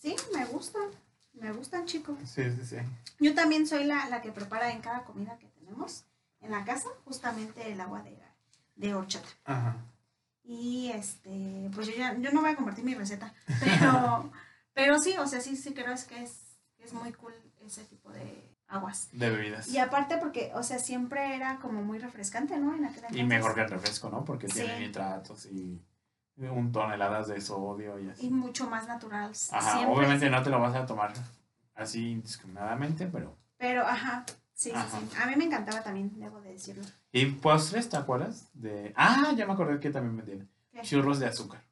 sí, 0.00 0.14
me 0.34 0.44
gustan. 0.46 0.82
Me 1.36 1.52
gustan, 1.52 1.84
chicos. 1.86 2.16
Sí, 2.24 2.42
sí, 2.50 2.64
sí. 2.64 2.76
Yo 3.20 3.34
también 3.34 3.66
soy 3.66 3.84
la, 3.84 4.08
la 4.08 4.20
que 4.22 4.32
prepara 4.32 4.70
en 4.72 4.80
cada 4.80 5.04
comida 5.04 5.38
que 5.38 5.46
tenemos 5.48 6.04
en 6.40 6.50
la 6.50 6.64
casa 6.64 6.88
justamente 7.04 7.70
el 7.72 7.80
agua 7.80 8.02
de, 8.02 8.18
de 8.76 8.94
horchata. 8.94 9.28
Ajá. 9.44 9.76
Y 10.44 10.90
este, 10.94 11.70
pues 11.74 11.88
yo 11.88 11.94
ya, 11.96 12.16
yo 12.18 12.30
no 12.32 12.40
voy 12.40 12.50
a 12.50 12.56
compartir 12.56 12.84
mi 12.84 12.94
receta, 12.94 13.34
pero, 13.60 14.30
pero 14.74 14.98
sí, 15.00 15.14
o 15.18 15.26
sea, 15.26 15.40
sí, 15.40 15.56
sí 15.56 15.74
creo 15.74 15.92
es 15.92 16.04
que 16.04 16.22
es, 16.22 16.56
es 16.78 16.92
muy 16.92 17.12
cool 17.12 17.34
ese 17.64 17.84
tipo 17.84 18.10
de 18.12 18.54
aguas. 18.68 19.08
De 19.12 19.28
bebidas. 19.28 19.68
Y 19.68 19.78
aparte 19.78 20.18
porque, 20.18 20.52
o 20.54 20.62
sea, 20.62 20.78
siempre 20.78 21.34
era 21.34 21.58
como 21.58 21.82
muy 21.82 21.98
refrescante, 21.98 22.56
¿no? 22.58 22.74
En 22.76 22.84
aquel 22.84 23.02
Y 23.04 23.06
entonces. 23.06 23.26
mejor 23.26 23.54
que 23.54 23.60
el 23.62 23.70
refresco, 23.70 24.08
¿no? 24.08 24.24
Porque 24.24 24.46
Sí. 24.48 24.54
tiene 24.60 24.80
nitratos 24.80 25.46
y 25.46 25.82
un 26.38 26.70
toneladas 26.72 27.28
de 27.28 27.40
sodio 27.40 27.98
y 27.98 28.06
Y 28.06 28.10
así. 28.10 28.30
mucho 28.30 28.68
más 28.68 28.86
natural. 28.86 29.30
Ajá, 29.50 29.72
siempre. 29.72 29.94
obviamente 29.96 30.30
no 30.30 30.42
te 30.42 30.50
lo 30.50 30.60
vas 30.60 30.74
a 30.74 30.84
tomar 30.86 31.12
así 31.74 32.10
indiscriminadamente, 32.10 33.06
pero... 33.06 33.36
Pero, 33.58 33.86
ajá, 33.86 34.24
sí, 34.52 34.70
sí, 34.70 34.72
Ajá. 34.74 34.98
sí. 35.00 35.08
A 35.22 35.26
mí 35.26 35.36
me 35.36 35.44
encantaba 35.44 35.82
también, 35.82 36.12
debo 36.20 36.40
de 36.42 36.52
decirlo. 36.52 36.84
¿Y 37.12 37.26
postres, 37.26 37.88
te 37.88 37.96
acuerdas? 37.96 38.48
De... 38.52 38.92
Ah, 38.96 39.32
ya 39.34 39.46
me 39.46 39.54
acordé 39.54 39.80
que 39.80 39.90
también 39.90 40.16
vendían. 40.16 40.48
Churros 40.82 41.18
de 41.20 41.26
azúcar. 41.26 41.62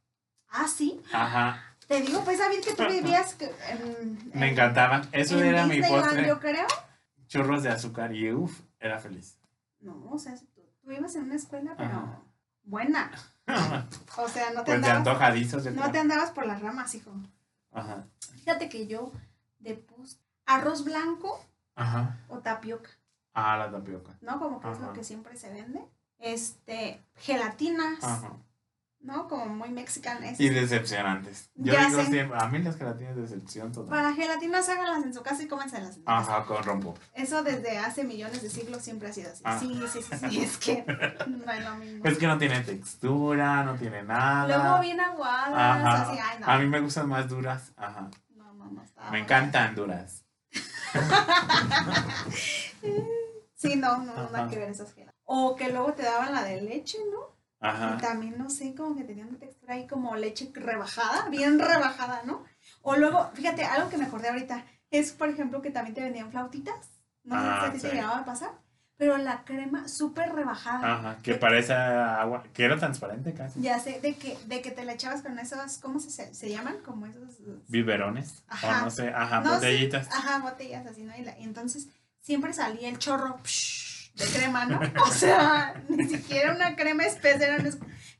Ah, 0.48 0.66
sí. 0.66 1.00
Ajá, 1.12 1.62
Te 1.86 2.00
digo, 2.00 2.22
pues, 2.24 2.38
David, 2.38 2.60
que 2.64 2.72
tú 2.74 2.84
vivías 2.90 3.34
que 3.34 3.50
en, 3.68 4.30
me 4.32 4.46
en- 4.46 4.52
encantaban. 4.54 5.06
Eso 5.12 5.38
en 5.38 5.46
era 5.46 5.66
mi 5.66 5.82
postre. 5.82 6.26
yo 6.26 6.40
creo. 6.40 6.66
Churros 7.26 7.62
de 7.62 7.68
azúcar 7.70 8.14
y 8.14 8.32
uff, 8.32 8.60
era 8.80 8.98
feliz. 8.98 9.36
No, 9.80 10.06
o 10.10 10.18
sea, 10.18 10.34
tú, 10.54 10.62
tú 10.82 10.92
ibas 10.92 11.14
en 11.16 11.24
una 11.24 11.34
escuela, 11.34 11.74
pero 11.76 11.90
Ajá. 11.90 12.20
buena. 12.62 13.10
O 14.16 14.28
sea, 14.28 14.50
no 14.50 14.60
te 14.62 14.72
pues 14.72 14.80
de 14.82 14.86
andabas, 14.90 14.96
antojadizos, 14.98 15.64
no 15.66 15.72
creo. 15.72 15.90
te 15.92 15.98
andabas 15.98 16.30
por 16.30 16.46
las 16.46 16.60
ramas, 16.62 16.94
hijo. 16.94 17.10
Ajá, 17.72 18.06
Fíjate 18.34 18.68
que 18.68 18.86
yo 18.86 19.10
de 19.58 19.74
post 19.74 20.20
arroz 20.46 20.84
blanco 20.84 21.44
ajá. 21.74 22.18
o 22.28 22.38
tapioca, 22.38 22.90
Ah, 23.32 23.56
la 23.56 23.70
tapioca. 23.70 24.16
¿no? 24.20 24.38
Como 24.38 24.60
que 24.60 24.70
es 24.70 24.78
lo 24.78 24.92
que 24.92 25.02
siempre 25.02 25.36
se 25.36 25.50
vende. 25.52 25.84
Este, 26.18 27.02
gelatinas, 27.16 28.02
Ajá. 28.04 28.32
¿No? 29.04 29.28
Como 29.28 29.46
muy 29.46 29.68
mexicanas. 29.68 30.40
Y 30.40 30.48
decepcionantes. 30.48 31.50
Yo 31.54 31.74
Ya 31.74 31.86
digo 31.86 32.02
siempre, 32.02 32.38
a 32.38 32.48
mí 32.48 32.58
las 32.60 32.76
gelatinas 32.76 33.16
decepción 33.16 33.70
total. 33.70 33.90
Para 33.90 34.14
gelatinas, 34.14 34.68
háganlas 34.68 35.04
en 35.04 35.12
su 35.12 35.22
casa 35.22 35.42
y 35.42 35.46
cómenselas. 35.46 35.98
Ajá, 36.06 36.44
con 36.44 36.62
rompo. 36.62 36.94
Eso 37.14 37.42
desde 37.42 37.78
hace 37.78 38.04
millones 38.04 38.42
de 38.42 38.48
siglos 38.48 38.82
siempre 38.82 39.08
ha 39.08 39.12
sido 39.12 39.30
así. 39.30 39.42
Ah. 39.44 39.58
Sí, 39.60 39.80
sí, 39.92 40.00
sí, 40.02 40.28
sí, 40.28 40.40
es 40.40 40.58
que 40.58 40.84
no 41.28 41.52
es 41.52 41.64
lo 41.64 41.74
mismo. 41.76 42.04
Es 42.04 42.18
que 42.18 42.26
no 42.26 42.38
tiene 42.38 42.60
textura, 42.60 43.62
no 43.62 43.74
tiene 43.74 44.02
nada. 44.02 44.58
Luego 44.58 44.80
bien 44.80 45.00
aguadas, 45.00 45.52
Ajá. 45.52 46.02
así, 46.02 46.18
ay, 46.18 46.38
no. 46.40 46.46
A 46.46 46.58
mí 46.58 46.66
me 46.66 46.80
gustan 46.80 47.08
más 47.08 47.28
duras. 47.28 47.72
Ajá. 47.76 48.08
No, 48.34 48.54
no, 48.54 48.70
no, 48.70 48.82
estaba 48.82 49.10
Me 49.10 49.20
encantan 49.20 49.74
duras. 49.74 50.24
Sí, 53.56 53.76
no, 53.76 53.96
no, 53.96 54.12
nada 54.14 54.46
que 54.50 54.58
ver 54.58 54.68
esas 54.68 54.92
gelatinas. 54.92 55.14
O 55.24 55.56
que 55.56 55.70
luego 55.70 55.94
te 55.94 56.02
daban 56.02 56.34
la 56.34 56.42
de 56.42 56.60
leche, 56.60 56.98
¿no? 57.10 57.33
Ajá. 57.64 57.94
Y 57.96 58.00
también, 58.02 58.36
no 58.38 58.50
sé, 58.50 58.74
como 58.74 58.94
que 58.96 59.04
tenían 59.04 59.28
una 59.28 59.38
textura 59.38 59.74
ahí 59.74 59.86
como 59.86 60.14
leche 60.16 60.50
rebajada, 60.54 61.28
bien 61.28 61.58
rebajada, 61.58 62.22
¿no? 62.24 62.44
O 62.82 62.96
luego, 62.96 63.30
fíjate, 63.34 63.64
algo 63.64 63.88
que 63.88 63.96
me 63.98 64.04
acordé 64.04 64.28
ahorita 64.28 64.64
es, 64.90 65.12
por 65.12 65.28
ejemplo, 65.28 65.62
que 65.62 65.70
también 65.70 65.94
te 65.94 66.02
vendían 66.02 66.30
flautitas. 66.30 66.90
No 67.24 67.34
sé 67.36 67.40
Ah, 67.46 67.58
si 67.60 67.66
a 67.66 67.72
ti 67.72 67.78
te 67.80 67.88
sí. 67.90 67.94
llegaba 67.96 68.18
a 68.18 68.24
pasar. 68.24 68.50
pero 68.96 69.16
la 69.18 69.42
crema 69.44 69.88
súper 69.88 70.32
rebajada. 70.32 70.94
Ajá, 70.94 71.18
que 71.20 71.34
parece 71.34 71.72
agua, 71.72 72.44
que 72.54 72.64
era 72.64 72.76
transparente 72.78 73.34
casi. 73.34 73.60
Ya 73.60 73.80
sé, 73.80 74.00
de 74.00 74.14
que, 74.14 74.38
de 74.46 74.62
que 74.62 74.70
te 74.70 74.84
la 74.84 74.92
echabas 74.92 75.20
con 75.20 75.36
esos, 75.40 75.78
¿cómo 75.78 75.98
se, 75.98 76.32
se 76.32 76.48
llaman? 76.48 76.76
Como 76.84 77.06
esos... 77.06 77.38
Biberones. 77.68 78.44
Ajá. 78.46 78.82
O 78.82 78.84
no 78.84 78.90
sé, 78.92 79.08
ajá, 79.08 79.40
No, 79.40 79.48
sí, 79.50 79.54
botellitas. 79.56 80.08
Ajá, 80.12 80.38
botellas 80.38 80.86
así, 80.86 81.02
¿no? 81.02 81.12
Y, 81.16 81.22
la- 81.22 81.36
y 81.40 81.42
entonces 81.42 81.88
siempre 82.20 82.52
salía 82.52 82.88
el 82.88 82.98
chorro 82.98 83.38
psh, 83.42 83.83
de 84.14 84.24
crema, 84.26 84.64
¿no? 84.66 84.80
O 85.02 85.06
sea, 85.08 85.82
ni 85.88 86.04
siquiera 86.08 86.54
una 86.54 86.76
crema 86.76 87.04
espesa, 87.04 87.46
era 87.46 87.56
una 87.62 87.70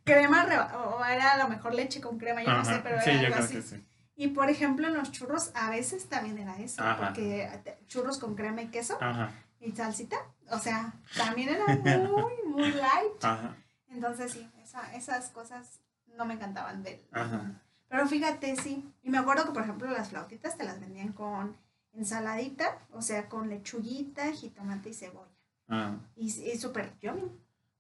crema 0.05 0.45
o 0.77 1.05
era 1.05 1.33
a 1.33 1.39
lo 1.39 1.49
mejor 1.49 1.75
leche 1.75 2.01
con 2.01 2.19
crema, 2.19 2.43
yo 2.43 2.53
no 2.53 2.65
sé, 2.65 2.81
pero 2.83 3.01
era 3.01 3.21
algo 3.21 3.35
así. 3.37 3.63
sí. 3.63 3.85
Y 4.17 4.29
por 4.29 4.49
ejemplo, 4.49 4.87
en 4.87 4.95
los 4.95 5.11
churros 5.11 5.51
a 5.55 5.71
veces 5.71 6.09
también 6.09 6.39
era 6.39 6.57
eso, 6.59 6.83
Ajá. 6.83 6.99
porque 7.07 7.49
churros 7.89 8.19
con 8.19 8.35
crema 8.37 8.63
y 8.63 8.69
queso 8.69 8.97
Ajá, 9.01 9.33
y 9.61 9.73
salsita, 9.73 10.17
o 10.51 10.59
sea, 10.59 10.93
también 11.17 11.49
era 11.49 11.67
muy, 11.99 12.33
muy 12.47 12.71
light. 12.73 13.23
Entonces 13.89 14.33
sí, 14.33 14.49
esa- 14.63 14.95
esas 14.95 15.31
cosas 15.31 15.81
no 16.17 16.25
me 16.27 16.35
encantaban 16.35 16.83
del... 16.83 17.01
ajá. 17.13 17.61
Pero 17.89 18.09
fíjate, 18.09 18.57
sí. 18.57 18.93
Y 19.03 19.11
me 19.11 19.19
acuerdo 19.19 19.45
que, 19.45 19.53
por 19.53 19.63
ejemplo, 19.63 19.89
las 19.91 20.09
flautitas 20.09 20.57
te 20.57 20.65
las 20.65 20.81
vendían 20.81 21.13
con 21.13 21.57
ensaladita, 21.93 22.79
o 22.93 23.03
sea, 23.03 23.29
con 23.29 23.49
lechuguita, 23.49 24.33
jitomate 24.33 24.89
y 24.91 24.95
cebolla. 24.95 25.31
Ajá, 25.69 25.99
Y, 26.17 26.27
y 26.27 26.59
súper 26.59 26.93
yummy. 27.01 27.31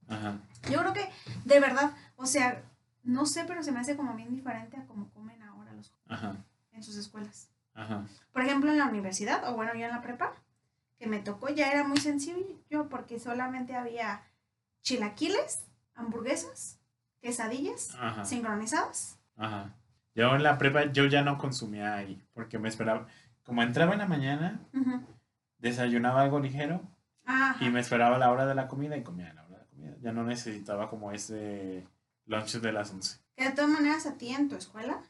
ajá. 0.08 0.38
Yo 0.70 0.80
creo 0.80 0.92
que, 0.94 1.08
de 1.44 1.60
verdad, 1.60 1.92
o 2.16 2.26
sea, 2.26 2.62
no 3.02 3.26
sé, 3.26 3.44
pero 3.46 3.62
se 3.62 3.72
me 3.72 3.80
hace 3.80 3.96
como 3.96 4.14
bien 4.14 4.34
diferente 4.34 4.76
a 4.78 4.86
como 4.86 5.10
comen 5.10 5.42
ahora 5.42 5.72
los 5.74 5.92
Ajá, 6.08 6.36
en 6.72 6.82
sus 6.82 6.96
escuelas. 6.96 7.50
ajá. 7.74 8.06
Por 8.32 8.42
ejemplo, 8.42 8.70
en 8.70 8.78
la 8.78 8.86
universidad, 8.86 9.46
o 9.48 9.54
bueno, 9.54 9.74
yo 9.74 9.84
en 9.84 9.90
la 9.90 10.00
prepa, 10.02 10.32
que 10.98 11.06
me 11.06 11.18
tocó, 11.18 11.48
ya 11.50 11.70
era 11.70 11.84
muy 11.84 11.98
sencillo 11.98 12.88
porque 12.88 13.18
solamente 13.20 13.74
había 13.76 14.22
chilaquiles, 14.82 15.64
hamburguesas, 15.94 16.78
quesadillas, 17.20 17.94
Ajá. 18.00 18.24
sincronizadas. 18.24 19.18
Ajá. 19.36 19.74
Yo 20.14 20.34
en 20.34 20.42
la 20.42 20.56
prepa 20.58 20.84
yo 20.92 21.06
ya 21.06 21.22
no 21.22 21.36
consumía 21.38 21.94
ahí, 21.96 22.22
porque 22.32 22.58
me 22.58 22.68
esperaba, 22.68 23.06
como 23.42 23.62
entraba 23.62 23.92
en 23.92 23.98
la 23.98 24.06
mañana, 24.06 24.60
desayunaba 25.58 26.22
algo 26.22 26.38
ligero 26.40 26.80
Ajá. 27.26 27.64
y 27.64 27.70
me 27.70 27.80
esperaba 27.80 28.18
la 28.18 28.30
hora 28.30 28.46
de 28.46 28.54
la 28.54 28.68
comida 28.68 28.96
y 28.96 29.02
comía 29.02 29.30
a 29.30 29.34
la 29.34 29.42
hora 29.44 29.50
de 29.56 29.58
la 29.58 29.66
comida. 29.66 29.96
Ya 30.00 30.12
no 30.12 30.24
necesitaba 30.24 30.90
como 30.90 31.12
ese 31.12 31.86
lunch 32.26 32.54
de 32.60 32.72
las 32.72 32.90
11. 32.90 33.18
Que 33.36 33.44
de 33.44 33.50
todas 33.52 33.70
maneras 33.70 34.06
a 34.06 34.14
ti 34.14 34.28
en 34.30 34.48
tu 34.48 34.56
escuela, 34.56 35.00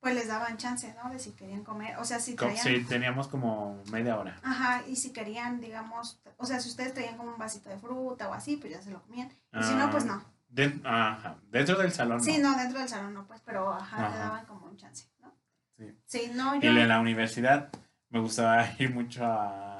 pues 0.00 0.14
les 0.14 0.28
daban 0.28 0.58
chance, 0.58 0.94
¿no? 1.02 1.10
De 1.10 1.18
si 1.18 1.32
querían 1.32 1.64
comer, 1.64 1.96
o 1.98 2.04
sea, 2.04 2.20
si 2.20 2.34
traían... 2.34 2.62
Sí, 2.62 2.84
teníamos 2.84 3.26
como 3.28 3.82
media 3.90 4.18
hora. 4.18 4.38
Ajá, 4.42 4.82
y 4.86 4.96
si 4.96 5.12
querían, 5.12 5.60
digamos, 5.60 6.20
o 6.36 6.44
sea, 6.46 6.60
si 6.60 6.68
ustedes 6.68 6.92
traían 6.92 7.16
como 7.16 7.32
un 7.32 7.38
vasito 7.38 7.70
de 7.70 7.78
fruta 7.78 8.28
o 8.28 8.34
así, 8.34 8.56
pues 8.58 8.72
ya 8.74 8.82
se 8.82 8.90
lo 8.90 9.02
comían. 9.02 9.28
Y 9.52 9.62
si 9.62 9.74
no, 9.74 9.90
pues 9.90 10.04
no. 10.04 10.22
Den- 10.48 10.82
ajá. 10.86 11.36
Dentro 11.50 11.76
del 11.78 11.90
salón. 11.90 12.22
Sí, 12.22 12.38
no. 12.38 12.50
no, 12.52 12.58
dentro 12.58 12.78
del 12.78 12.88
salón 12.88 13.14
no, 13.14 13.26
pues, 13.26 13.40
pero 13.44 13.72
ajá, 13.72 14.06
Ajá. 14.06 14.18
daban 14.18 14.46
como 14.46 14.66
un 14.66 14.76
chance, 14.76 15.08
¿no? 15.22 15.32
Sí. 15.78 15.98
Sí, 16.04 16.32
no, 16.34 16.54
Y 16.56 16.60
yo... 16.60 16.70
en 16.70 16.88
la 16.88 17.00
universidad 17.00 17.70
me 18.10 18.20
gustaba 18.20 18.64
ir 18.78 18.94
mucho 18.94 19.24
a, 19.24 19.73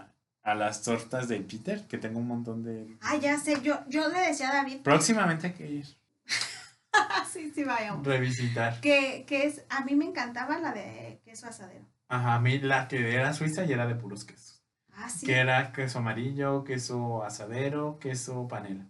a 0.44 0.54
las 0.54 0.82
tortas 0.82 1.26
de 1.28 1.40
Peter, 1.40 1.86
que 1.88 1.98
tengo 1.98 2.20
un 2.20 2.28
montón 2.28 2.62
de... 2.62 2.96
Ah, 3.00 3.16
ya 3.16 3.38
sé, 3.38 3.60
yo, 3.62 3.80
yo 3.88 4.08
le 4.08 4.20
decía 4.20 4.50
a 4.50 4.54
David, 4.56 4.82
Próximamente 4.82 5.48
hay 5.48 5.52
que 5.54 5.66
ir. 5.70 5.86
sí, 7.32 7.50
sí, 7.54 7.64
vayamos. 7.64 8.06
Revisitar. 8.06 8.80
Que, 8.80 9.24
que 9.26 9.46
es, 9.46 9.64
a 9.70 9.84
mí 9.84 9.94
me 9.96 10.04
encantaba 10.04 10.58
la 10.58 10.72
de 10.72 11.20
queso 11.24 11.46
asadero. 11.48 11.84
Ajá, 12.08 12.34
a 12.34 12.40
mí 12.40 12.58
la 12.58 12.86
que 12.88 13.14
era 13.14 13.32
suiza 13.32 13.64
y 13.64 13.72
era 13.72 13.86
de 13.86 13.94
puros 13.94 14.24
quesos. 14.24 14.62
Ah, 14.96 15.08
sí. 15.08 15.26
Que 15.26 15.38
era 15.38 15.72
queso 15.72 15.98
amarillo, 15.98 16.62
queso 16.62 17.24
asadero, 17.24 17.98
queso 17.98 18.46
panela. 18.46 18.86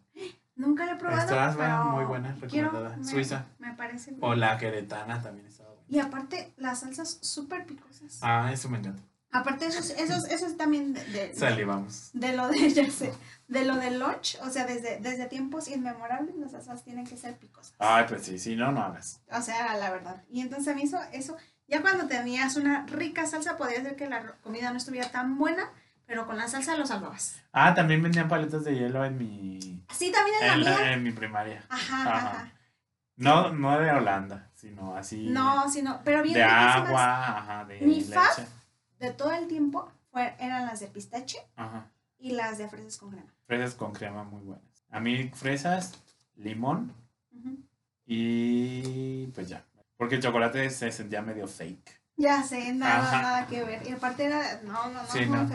Nunca 0.56 0.86
la 0.86 0.92
he 0.92 0.96
probado. 0.96 1.26
Buena, 1.26 1.54
pero 1.56 1.84
muy 1.96 2.04
buena, 2.04 2.36
quiero- 2.48 2.68
recomendada. 2.70 2.96
me- 2.96 3.04
Suiza. 3.04 3.46
Me 3.58 3.72
parece 3.74 4.10
bien. 4.10 4.22
O 4.22 4.34
la 4.34 4.58
queretana 4.58 5.22
también 5.22 5.46
estaba 5.46 5.70
buena. 5.70 5.84
Y 5.88 5.98
aparte, 6.00 6.52
las 6.56 6.80
salsas 6.80 7.18
súper 7.22 7.64
picosas. 7.64 8.18
Ah, 8.22 8.50
eso 8.52 8.68
me 8.68 8.78
encanta. 8.78 9.02
Aparte, 9.34 9.66
esos, 9.66 9.90
esos, 9.90 10.24
esos 10.30 10.56
también 10.56 10.94
de, 10.94 11.04
de, 11.06 11.34
Salivamos. 11.34 12.10
de 12.12 12.36
lo 12.36 12.48
de, 12.48 12.70
ya 12.72 12.88
sé, 12.90 13.12
de 13.48 13.64
lo 13.64 13.74
del 13.76 13.98
lunch, 13.98 14.38
o 14.42 14.48
sea, 14.48 14.64
desde, 14.64 14.98
desde 15.00 15.26
tiempos 15.26 15.66
inmemorables 15.68 16.36
las 16.36 16.52
salsas 16.52 16.84
tienen 16.84 17.04
que 17.04 17.16
ser 17.16 17.36
picosas. 17.36 17.74
Ay, 17.80 18.04
pues 18.08 18.22
sí, 18.22 18.38
sí, 18.38 18.54
no, 18.54 18.70
no 18.70 18.82
hagas. 18.82 19.20
O 19.32 19.42
sea, 19.42 19.76
la 19.76 19.90
verdad. 19.90 20.22
Y 20.30 20.40
entonces 20.40 20.68
a 20.72 20.76
mí 20.76 20.82
eso, 20.84 21.00
eso, 21.12 21.36
ya 21.66 21.82
cuando 21.82 22.06
tenías 22.06 22.54
una 22.56 22.86
rica 22.86 23.26
salsa, 23.26 23.56
podía 23.56 23.82
ser 23.82 23.96
que 23.96 24.08
la 24.08 24.24
comida 24.42 24.70
no 24.70 24.76
estuviera 24.76 25.10
tan 25.10 25.36
buena, 25.36 25.68
pero 26.06 26.26
con 26.26 26.36
la 26.38 26.46
salsa 26.46 26.76
lo 26.76 26.86
salvabas. 26.86 27.42
Ah, 27.52 27.74
también 27.74 28.02
vendían 28.02 28.28
paletas 28.28 28.62
de 28.64 28.76
hielo 28.76 29.04
en 29.04 29.18
mi, 29.18 29.58
Sí, 29.92 30.12
también 30.12 30.36
en 30.42 30.46
la 30.48 30.54
en, 30.54 30.64
la- 30.64 30.76
mía. 30.78 30.92
en 30.92 31.02
mi 31.02 31.10
primaria. 31.10 31.64
Ajá, 31.68 32.02
Ajá. 32.02 32.16
ajá. 32.30 32.52
No, 33.16 33.52
no 33.52 33.78
de 33.78 33.90
Holanda, 33.90 34.50
sino 34.54 34.96
así. 34.96 35.28
No, 35.28 35.68
sino, 35.70 36.00
pero 36.04 36.22
bien 36.22 36.34
de 36.34 36.42
agua, 36.44 37.38
ajá, 37.38 37.64
de 37.64 37.80
Mi 37.80 38.00
leche. 38.00 38.12
fab. 38.14 38.44
De 39.04 39.12
todo 39.12 39.32
el 39.32 39.48
tiempo 39.48 39.86
fue, 40.10 40.34
eran 40.38 40.64
las 40.64 40.80
de 40.80 40.86
pistache 40.86 41.38
Ajá. 41.56 41.90
y 42.18 42.32
las 42.32 42.56
de 42.56 42.68
fresas 42.68 42.96
con 42.96 43.10
crema. 43.10 43.30
Fresas 43.46 43.74
con 43.74 43.92
crema 43.92 44.24
muy 44.24 44.42
buenas. 44.42 44.64
A 44.90 44.98
mí 44.98 45.28
fresas, 45.34 45.92
limón 46.36 46.90
y 48.06 49.26
pues 49.28 49.50
ya. 49.50 49.62
Porque 49.98 50.14
el 50.14 50.22
chocolate 50.22 50.70
se 50.70 50.90
sentía 50.90 51.20
medio 51.20 51.46
fake. 51.46 52.00
Ya 52.16 52.42
sé, 52.42 52.72
nada, 52.72 53.02
Ajá. 53.02 53.22
nada 53.22 53.46
que 53.46 53.62
ver. 53.62 53.86
Y 53.86 53.92
aparte 53.92 54.24
era, 54.24 54.62
no, 54.62 54.88
no, 54.88 55.02
no, 55.02 55.06
Sí, 55.08 55.26
no. 55.26 55.46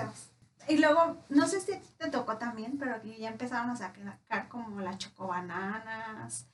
Y 0.67 0.77
luego, 0.77 1.17
no 1.29 1.47
sé 1.47 1.59
si 1.61 1.71
te 1.97 2.11
tocó 2.11 2.37
también, 2.37 2.77
pero 2.77 2.93
aquí 2.93 3.17
ya 3.17 3.29
empezaron 3.29 3.71
a 3.71 3.75
sacar 3.75 4.47
como 4.47 4.79
las 4.81 4.99
chocobananas 4.99 6.45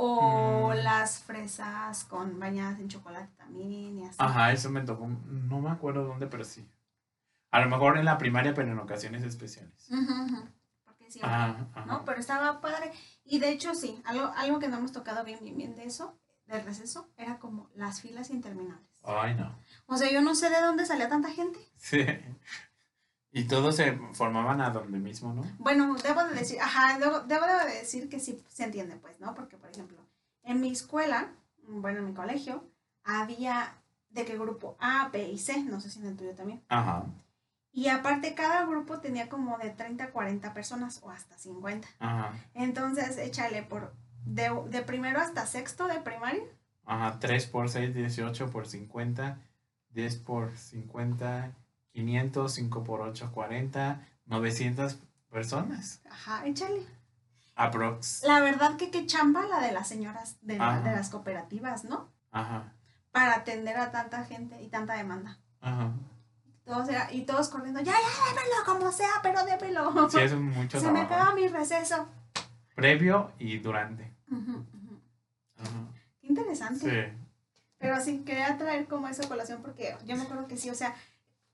o 0.00 0.70
Mm. 0.72 0.76
las 0.84 1.18
fresas 1.24 2.04
con 2.04 2.38
bañadas 2.38 2.78
en 2.78 2.88
chocolate 2.88 3.32
también 3.36 3.98
y 3.98 4.04
así. 4.06 4.16
Ajá, 4.18 4.52
eso 4.52 4.70
me 4.70 4.80
tocó. 4.82 5.08
No 5.08 5.60
me 5.60 5.70
acuerdo 5.70 6.04
dónde, 6.04 6.28
pero 6.28 6.44
sí. 6.44 6.70
A 7.50 7.60
lo 7.60 7.68
mejor 7.68 7.98
en 7.98 8.04
la 8.04 8.16
primaria, 8.16 8.54
pero 8.54 8.70
en 8.70 8.78
ocasiones 8.78 9.24
especiales. 9.24 9.88
Ujú, 9.90 10.12
ujú. 10.24 10.48
Porque 10.84 11.10
sí, 11.10 11.18
Ajá, 11.20 11.66
ajá. 11.74 11.86
¿no? 11.86 12.04
Pero 12.04 12.20
estaba 12.20 12.60
padre. 12.60 12.92
Y 13.24 13.40
de 13.40 13.50
hecho, 13.50 13.74
sí, 13.74 14.00
algo, 14.04 14.32
algo 14.36 14.60
que 14.60 14.68
no 14.68 14.76
hemos 14.76 14.92
tocado 14.92 15.24
bien, 15.24 15.40
bien, 15.42 15.56
bien 15.56 15.74
de 15.74 15.84
eso, 15.86 16.16
del 16.46 16.62
receso, 16.64 17.08
era 17.16 17.38
como 17.40 17.68
las 17.74 18.00
filas 18.00 18.30
interminables. 18.30 18.86
Ay, 19.02 19.34
no. 19.34 19.58
O 19.86 19.96
sea, 19.96 20.12
yo 20.12 20.20
no 20.22 20.34
sé 20.36 20.48
de 20.48 20.60
dónde 20.60 20.86
salía 20.86 21.08
tanta 21.08 21.30
gente. 21.30 21.58
Sí. 21.76 22.06
Y 23.30 23.44
todos 23.44 23.76
se 23.76 23.92
formaban 24.14 24.60
a 24.60 24.70
donde 24.70 24.98
mismo, 24.98 25.34
¿no? 25.34 25.44
Bueno, 25.58 25.94
debo 26.02 26.24
de 26.24 26.34
decir, 26.34 26.60
ajá, 26.60 26.98
debo, 26.98 27.20
debo 27.20 27.46
de 27.46 27.74
decir 27.80 28.08
que 28.08 28.20
sí 28.20 28.42
se 28.48 28.64
entiende, 28.64 28.96
pues, 28.96 29.20
¿no? 29.20 29.34
Porque, 29.34 29.56
por 29.56 29.70
ejemplo, 29.70 29.98
en 30.42 30.60
mi 30.60 30.70
escuela, 30.70 31.28
bueno, 31.68 31.98
en 31.98 32.06
mi 32.06 32.14
colegio, 32.14 32.64
había 33.04 33.74
de 34.10 34.24
qué 34.24 34.38
grupo 34.38 34.76
A, 34.80 35.08
B 35.10 35.28
y 35.28 35.38
C, 35.38 35.62
no 35.64 35.80
sé 35.80 35.90
si 35.90 36.00
en 36.00 36.06
el 36.06 36.16
tuyo 36.16 36.34
también. 36.34 36.62
Ajá, 36.68 37.04
Y 37.70 37.88
aparte, 37.88 38.34
cada 38.34 38.64
grupo 38.64 38.98
tenía 39.00 39.28
como 39.28 39.58
de 39.58 39.70
30 39.70 40.04
a 40.04 40.10
40 40.10 40.54
personas 40.54 41.00
o 41.02 41.10
hasta 41.10 41.36
50. 41.38 41.86
ajá, 41.98 42.32
Entonces, 42.54 43.18
échale 43.18 43.62
por 43.62 43.92
de, 44.24 44.50
de 44.70 44.82
primero 44.82 45.20
hasta 45.20 45.46
sexto 45.46 45.86
de 45.86 46.00
primaria. 46.00 46.42
ajá. 46.86 47.18
3 47.20 47.46
por 47.46 47.68
6, 47.68 47.94
18 47.94 48.50
por 48.50 48.66
50. 48.66 49.38
10 49.90 50.16
por 50.16 50.56
50, 50.56 51.52
500. 52.08 52.52
5 52.54 52.84
por 52.84 53.00
8, 53.00 53.30
40. 53.32 54.00
900 54.26 54.98
personas. 55.30 56.00
Ajá, 56.10 56.46
échale. 56.46 56.86
Aprox. 57.56 58.22
La 58.24 58.40
verdad 58.40 58.76
que 58.76 58.90
qué 58.90 59.04
chamba 59.06 59.44
la 59.46 59.60
de 59.60 59.72
las 59.72 59.88
señoras 59.88 60.36
de, 60.42 60.58
la- 60.58 60.76
Ajá. 60.76 60.80
de 60.88 60.94
las 60.94 61.08
cooperativas, 61.10 61.84
¿no? 61.84 62.08
Ajá, 62.30 62.72
Para 63.10 63.34
atender 63.36 63.76
a 63.78 63.90
tanta 63.90 64.24
gente 64.24 64.62
y 64.62 64.68
tanta 64.68 64.94
demanda. 64.94 65.38
ajá. 65.60 65.92
Todos 66.64 66.86
era, 66.90 67.10
y 67.10 67.22
todos 67.22 67.48
corriendo, 67.48 67.80
ya, 67.80 67.92
ya, 67.94 68.28
démelo, 68.34 68.56
como 68.66 68.92
sea, 68.92 69.08
pero 69.22 69.42
démelo. 69.46 70.10
Sí, 70.10 70.18
es 70.18 70.34
mucho 70.34 70.78
Se 70.80 70.92
me 70.92 71.00
acaba 71.00 71.34
mi 71.34 71.48
receso. 71.48 72.06
Previo 72.74 73.32
y 73.38 73.58
durante. 73.58 74.12
Ujú. 74.30 74.66
Ajá. 75.56 75.70
Qué 76.20 76.26
interesante. 76.26 76.78
Sí. 77.10 77.18
Pero 77.78 77.98
sí, 78.02 78.18
quería 78.24 78.58
traer 78.58 78.86
como 78.86 79.08
esa 79.08 79.26
colación 79.26 79.62
porque 79.62 79.96
yo 80.04 80.14
me 80.16 80.22
acuerdo 80.24 80.46
que 80.46 80.58
sí, 80.58 80.68
o 80.68 80.74
sea, 80.74 80.94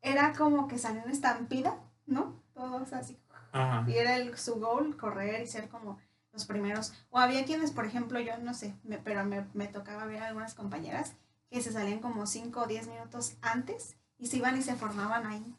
era 0.04 0.32
como 0.34 0.68
que 0.68 0.78
salió 0.78 1.02
una 1.02 1.12
estampida, 1.12 1.76
¿no? 2.06 2.40
Todos 2.54 2.92
así. 2.92 3.18
Ajá. 3.52 3.84
Y 3.88 3.94
era 3.94 4.16
el, 4.16 4.36
su 4.38 4.56
goal, 4.60 4.96
correr 4.96 5.42
y 5.42 5.46
ser 5.46 5.68
como 5.68 5.98
los 6.32 6.44
primeros. 6.44 6.92
O 7.10 7.18
había 7.18 7.44
quienes, 7.44 7.70
por 7.72 7.86
ejemplo, 7.86 8.20
yo 8.20 8.36
no 8.38 8.54
sé, 8.54 8.74
me- 8.84 8.98
pero 8.98 9.24
me, 9.24 9.46
me 9.54 9.66
tocaba 9.66 10.04
ver 10.04 10.22
a 10.22 10.28
algunas 10.28 10.54
compañeras 10.54 11.14
que 11.50 11.60
se 11.60 11.72
salían 11.72 12.00
como 12.00 12.26
5 12.26 12.62
o 12.62 12.66
10 12.66 12.86
minutos 12.88 13.36
antes 13.42 13.96
y 14.18 14.26
se 14.26 14.36
iban 14.38 14.56
y 14.56 14.62
se 14.62 14.74
formaban 14.76 15.26
ahí. 15.26 15.56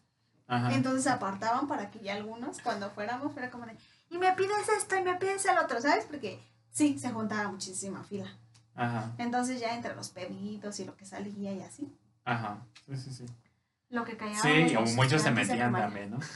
Ajá. 0.47 0.73
Entonces 0.73 1.07
apartaban 1.07 1.67
para 1.67 1.89
que 1.89 1.99
ya 1.99 2.13
algunos, 2.15 2.61
cuando 2.61 2.89
fuéramos, 2.91 3.33
fuera 3.33 3.49
como 3.49 3.65
de, 3.65 3.75
y 4.09 4.17
me 4.17 4.31
pides 4.33 4.69
esto 4.77 4.95
y 4.95 5.03
me 5.03 5.15
pides 5.15 5.45
el 5.45 5.57
otro, 5.57 5.81
¿sabes? 5.81 6.05
Porque 6.05 6.39
sí, 6.71 6.99
se 6.99 7.09
juntaba 7.11 7.49
muchísima 7.49 8.03
fila. 8.03 8.27
Ajá. 8.75 9.13
Entonces 9.17 9.59
ya 9.59 9.73
entre 9.73 9.95
los 9.95 10.09
pedidos 10.09 10.79
y 10.79 10.85
lo 10.85 10.95
que 10.97 11.05
salía 11.05 11.53
y 11.53 11.61
así, 11.61 11.91
Ajá. 12.25 12.57
Sí, 12.85 12.97
sí, 12.97 13.13
sí. 13.13 13.25
Lo 13.95 14.05
que 14.05 14.17
callaba. 14.17 14.41
Sí, 14.41 14.75
o 14.75 14.81
muchos 14.95 15.21
se 15.21 15.31
metían 15.31 15.73
también, 15.73 16.11
¿no? 16.11 16.19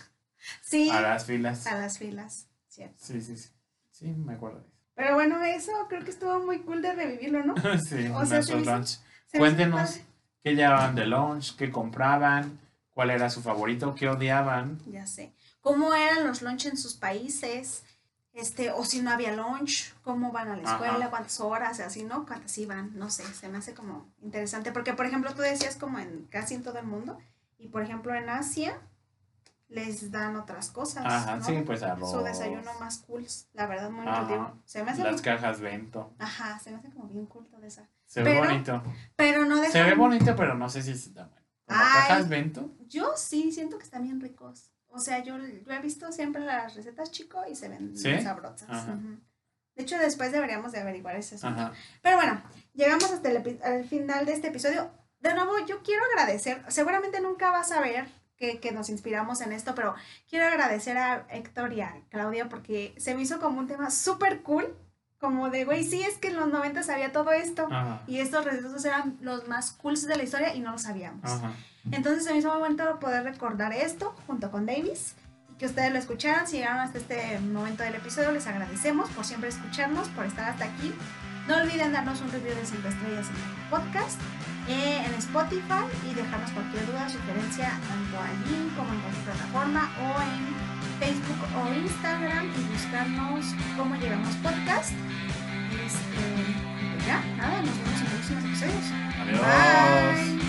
Sí, 0.61 0.89
A 0.89 1.01
las 1.01 1.25
filas. 1.25 1.67
a 1.67 1.75
las 1.75 1.97
filas. 1.99 2.47
Cierto. 2.67 2.95
Sí, 2.97 3.21
sí, 3.21 3.37
sí. 3.37 3.49
Sí, 3.91 4.05
me 4.07 4.33
acuerdo 4.33 4.59
de 4.59 4.65
eso. 4.65 4.73
Pero 4.95 5.13
bueno, 5.15 5.43
eso 5.43 5.71
creo 5.89 6.03
que 6.03 6.11
estuvo 6.11 6.39
muy 6.39 6.59
cool 6.61 6.81
de 6.81 6.93
revivirlo, 6.93 7.43
¿no? 7.43 7.55
sí, 7.85 8.07
O 8.15 8.25
sea, 8.25 8.41
se 8.41 8.59
lunch. 8.59 8.99
Se 9.27 9.37
Cuéntenos 9.37 9.99
qué 10.41 10.55
llevaban 10.55 10.95
de 10.95 11.05
lunch, 11.05 11.55
qué 11.57 11.71
compraban, 11.71 12.59
cuál 12.91 13.09
era 13.11 13.29
su 13.29 13.41
favorito, 13.41 13.93
qué 13.95 14.09
odiaban. 14.09 14.79
Ya 14.87 15.05
sé. 15.05 15.33
¿Cómo 15.61 15.93
eran 15.93 16.25
los 16.25 16.41
lunch 16.41 16.65
en 16.65 16.77
sus 16.77 16.95
países? 16.95 17.83
Este, 18.33 18.71
o 18.71 18.85
si 18.85 19.01
no 19.01 19.11
había 19.11 19.33
lunch, 19.33 19.93
cómo 20.03 20.31
van 20.31 20.47
a 20.49 20.55
la 20.55 20.63
escuela, 20.63 20.95
Ajá. 20.97 21.09
cuántas 21.09 21.39
horas, 21.41 21.79
así, 21.81 22.03
¿no? 22.03 22.25
Cuántas 22.25 22.57
iban, 22.57 22.97
no 22.97 23.09
sé, 23.09 23.23
se 23.33 23.49
me 23.49 23.57
hace 23.57 23.73
como 23.73 24.07
interesante. 24.21 24.71
Porque, 24.71 24.93
por 24.93 25.05
ejemplo, 25.05 25.33
tú 25.33 25.41
decías 25.41 25.75
como 25.75 25.99
en 25.99 26.25
casi 26.29 26.55
en 26.55 26.63
todo 26.63 26.79
el 26.79 26.85
mundo, 26.85 27.17
y 27.59 27.67
por 27.67 27.83
ejemplo 27.83 28.15
en 28.15 28.27
Asia 28.29 28.81
les 29.67 30.09
dan 30.09 30.35
otras 30.35 30.71
cosas. 30.71 31.05
Ajá, 31.05 31.35
¿no? 31.35 31.45
sí, 31.45 31.61
pues 31.63 31.83
arroz. 31.83 32.11
Su 32.11 32.21
desayuno 32.21 32.71
más 32.79 32.97
cool, 32.99 33.25
la 33.53 33.67
verdad, 33.67 33.91
muy 33.91 34.03
nutritivo. 34.05 34.57
Se 34.65 34.83
me 34.83 34.89
hace 34.91 35.03
Las 35.03 35.13
muy- 35.13 35.21
cajas 35.21 35.59
Bento. 35.61 36.11
Ajá, 36.17 36.57
se 36.59 36.71
me 36.71 36.77
hace 36.77 36.89
como 36.89 37.07
bien 37.07 37.27
cool 37.27 37.45
todo 37.47 37.63
eso. 37.63 37.85
Se 38.07 38.23
ve 38.23 38.39
bonito. 38.39 38.81
Pero 39.15 39.45
no 39.45 39.57
dejan... 39.57 39.71
Se 39.71 39.83
ve 39.83 39.93
bonito, 39.93 40.35
pero 40.35 40.55
no 40.55 40.67
sé 40.69 40.81
si 40.81 40.91
está 40.91 41.25
bueno. 41.27 41.45
Como 41.67 41.79
Ay. 41.79 42.07
cajas 42.07 42.29
Bento. 42.29 42.71
Yo 42.87 43.11
sí 43.15 43.51
siento 43.51 43.77
que 43.77 43.83
están 43.83 44.01
bien 44.01 44.19
ricos. 44.19 44.71
O 44.87 44.97
sea, 44.99 45.21
yo, 45.23 45.37
yo 45.37 45.71
he 45.71 45.79
visto 45.81 46.11
siempre 46.11 46.41
las 46.43 46.73
recetas 46.73 47.11
chico 47.11 47.43
y 47.47 47.55
se 47.55 47.69
ven 47.69 47.95
¿Sí? 47.95 48.19
sabrosas. 48.21 48.67
Ajá. 48.71 48.97
De 49.75 49.83
hecho, 49.83 49.99
después 49.99 50.31
deberíamos 50.31 50.71
de 50.71 50.79
averiguar 50.79 51.15
ese 51.15 51.35
asunto. 51.35 51.61
Ajá. 51.61 51.73
Pero 52.01 52.15
bueno, 52.17 52.41
llegamos 52.73 53.11
hasta 53.11 53.29
el, 53.29 53.59
al 53.63 53.83
final 53.85 54.25
de 54.25 54.33
este 54.33 54.47
episodio. 54.47 54.89
De 55.19 55.33
nuevo, 55.33 55.53
yo 55.65 55.83
quiero 55.83 56.03
agradecer, 56.05 56.63
seguramente 56.67 57.19
nunca 57.21 57.51
vas 57.51 57.71
a 57.71 57.81
ver 57.81 58.07
que, 58.37 58.59
que 58.59 58.71
nos 58.71 58.89
inspiramos 58.89 59.41
en 59.41 59.51
esto, 59.51 59.75
pero 59.75 59.95
quiero 60.29 60.47
agradecer 60.47 60.97
a 60.97 61.25
Héctor 61.29 61.73
y 61.73 61.81
a 61.81 62.01
Claudia 62.09 62.47
porque 62.47 62.95
se 62.97 63.15
me 63.15 63.21
hizo 63.21 63.39
como 63.39 63.59
un 63.59 63.67
tema 63.67 63.91
súper 63.91 64.41
cool, 64.41 64.73
como 65.19 65.49
de, 65.49 65.65
güey, 65.65 65.83
sí, 65.83 66.01
es 66.01 66.17
que 66.17 66.29
en 66.29 66.37
los 66.37 66.47
90 66.47 66.81
había 66.93 67.11
todo 67.11 67.33
esto. 67.33 67.67
Ajá. 67.69 68.01
Y 68.07 68.19
estos 68.19 68.45
recetos 68.45 68.85
eran 68.85 69.17
los 69.19 69.47
más 69.49 69.71
cools 69.71 70.07
de 70.07 70.15
la 70.15 70.23
historia 70.23 70.55
y 70.55 70.61
no 70.61 70.71
lo 70.71 70.77
sabíamos. 70.77 71.29
Ajá. 71.29 71.51
Entonces 71.91 72.23
se 72.23 72.31
me 72.31 72.37
hizo 72.37 72.49
muy 72.51 72.59
bonito 72.59 72.99
poder 72.99 73.23
recordar 73.23 73.73
esto 73.73 74.15
junto 74.27 74.51
con 74.51 74.65
Davis 74.65 75.15
y 75.51 75.57
que 75.57 75.65
ustedes 75.65 75.91
lo 75.91 75.99
escucharan. 75.99 76.47
Si 76.47 76.57
llegaron 76.57 76.79
hasta 76.79 76.99
este 76.99 77.39
momento 77.39 77.83
del 77.83 77.95
episodio, 77.95 78.31
les 78.31 78.47
agradecemos 78.47 79.09
por 79.09 79.25
siempre 79.25 79.49
escucharnos, 79.49 80.07
por 80.09 80.25
estar 80.25 80.49
hasta 80.49 80.65
aquí. 80.65 80.93
No 81.47 81.57
olviden 81.57 81.91
darnos 81.91 82.21
un 82.21 82.31
review 82.31 82.55
de 82.55 82.65
5 82.65 82.87
estrellas 82.87 83.27
en 83.27 83.35
el 83.35 83.69
podcast, 83.69 84.19
eh, 84.69 85.01
en 85.03 85.13
Spotify 85.15 85.89
y 86.07 86.13
dejarnos 86.13 86.51
cualquier 86.51 86.85
duda, 86.85 87.09
sugerencia 87.09 87.71
tanto 87.89 88.21
allí 88.21 88.69
como 88.77 88.93
en 88.93 88.99
cualquier 88.99 89.25
plataforma 89.25 89.89
o 89.97 90.21
en 90.21 90.99
Facebook 90.99 91.41
o 91.57 91.73
Instagram 91.73 92.45
y 92.45 92.73
buscarnos 92.73 93.45
cómo 93.75 93.95
llegamos 93.95 94.35
podcast. 94.43 94.91
Este, 95.83 96.21
pues 96.93 97.07
ya, 97.07 97.19
nada, 97.37 97.63
nos 97.63 97.77
vemos 97.79 97.97
en 97.97 98.03
los 98.03 98.13
próximos 98.13 98.43
episodios. 98.45 98.85
Adiós. 99.19 100.37
Bye. 100.37 100.48